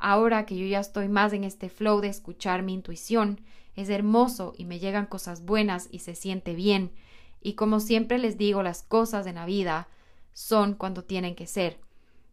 Ahora 0.00 0.46
que 0.46 0.56
yo 0.56 0.66
ya 0.66 0.80
estoy 0.80 1.08
más 1.08 1.34
en 1.34 1.44
este 1.44 1.68
flow 1.68 2.00
de 2.00 2.08
escuchar 2.08 2.62
mi 2.62 2.72
intuición, 2.72 3.42
es 3.76 3.90
hermoso 3.90 4.54
y 4.56 4.64
me 4.64 4.78
llegan 4.78 5.04
cosas 5.06 5.44
buenas 5.44 5.88
y 5.92 6.00
se 6.00 6.14
siente 6.14 6.54
bien, 6.54 6.90
y 7.42 7.52
como 7.52 7.80
siempre 7.80 8.18
les 8.18 8.38
digo, 8.38 8.62
las 8.62 8.82
cosas 8.82 9.26
en 9.26 9.36
la 9.36 9.46
vida 9.46 9.88
son 10.32 10.74
cuando 10.74 11.04
tienen 11.04 11.34
que 11.34 11.46
ser. 11.46 11.78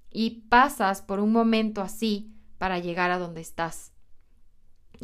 Y 0.09 0.43
pasas 0.49 1.01
por 1.01 1.19
un 1.19 1.31
momento 1.31 1.81
así 1.81 2.31
para 2.57 2.79
llegar 2.79 3.11
a 3.11 3.19
donde 3.19 3.41
estás. 3.41 3.91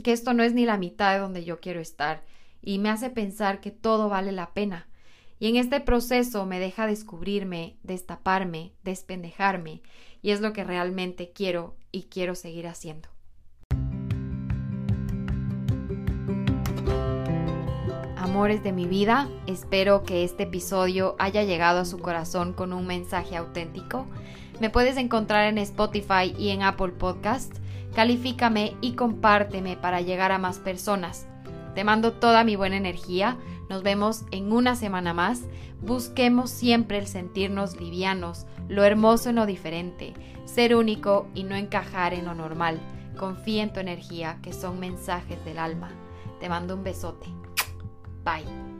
Que 0.01 0.11
esto 0.11 0.33
no 0.33 0.43
es 0.43 0.53
ni 0.53 0.65
la 0.65 0.77
mitad 0.77 1.13
de 1.13 1.19
donde 1.19 1.43
yo 1.43 1.59
quiero 1.59 1.79
estar 1.79 2.23
y 2.61 2.79
me 2.79 2.89
hace 2.89 3.09
pensar 3.09 3.59
que 3.59 3.71
todo 3.71 4.09
vale 4.09 4.31
la 4.31 4.53
pena. 4.53 4.87
Y 5.39 5.49
en 5.49 5.57
este 5.57 5.81
proceso 5.81 6.45
me 6.45 6.59
deja 6.59 6.87
descubrirme, 6.87 7.77
destaparme, 7.83 8.71
despendejarme, 8.83 9.81
y 10.23 10.31
es 10.31 10.41
lo 10.41 10.53
que 10.53 10.63
realmente 10.63 11.31
quiero 11.31 11.75
y 11.91 12.03
quiero 12.03 12.33
seguir 12.33 12.65
haciendo. 12.65 13.09
amores 18.33 18.63
de 18.63 18.71
mi 18.71 18.87
vida. 18.87 19.29
Espero 19.45 20.01
que 20.01 20.23
este 20.23 20.43
episodio 20.43 21.15
haya 21.19 21.43
llegado 21.43 21.81
a 21.81 21.85
su 21.85 21.99
corazón 21.99 22.53
con 22.53 22.73
un 22.73 22.87
mensaje 22.87 23.37
auténtico. 23.37 24.07
Me 24.59 24.71
puedes 24.71 24.97
encontrar 24.97 25.47
en 25.47 25.59
Spotify 25.59 26.33
y 26.35 26.49
en 26.49 26.63
Apple 26.63 26.93
Podcast. 26.93 27.53
Califícame 27.93 28.75
y 28.81 28.93
compárteme 28.93 29.77
para 29.77 30.01
llegar 30.01 30.31
a 30.31 30.39
más 30.39 30.57
personas. 30.57 31.27
Te 31.75 31.83
mando 31.83 32.13
toda 32.13 32.43
mi 32.43 32.55
buena 32.55 32.75
energía. 32.75 33.37
Nos 33.73 33.81
vemos 33.81 34.23
en 34.29 34.51
una 34.51 34.75
semana 34.75 35.15
más. 35.15 35.41
Busquemos 35.81 36.51
siempre 36.51 36.99
el 36.99 37.07
sentirnos 37.07 37.81
livianos, 37.81 38.45
lo 38.69 38.83
hermoso 38.83 39.31
en 39.31 39.37
lo 39.37 39.47
diferente, 39.47 40.13
ser 40.45 40.75
único 40.75 41.25
y 41.33 41.43
no 41.43 41.55
encajar 41.55 42.13
en 42.13 42.25
lo 42.25 42.35
normal. 42.35 42.79
Confía 43.17 43.63
en 43.63 43.73
tu 43.73 43.79
energía, 43.79 44.37
que 44.43 44.53
son 44.53 44.79
mensajes 44.79 45.43
del 45.43 45.57
alma. 45.57 45.89
Te 46.39 46.49
mando 46.49 46.75
un 46.75 46.83
besote. 46.83 47.29
Bye. 48.23 48.72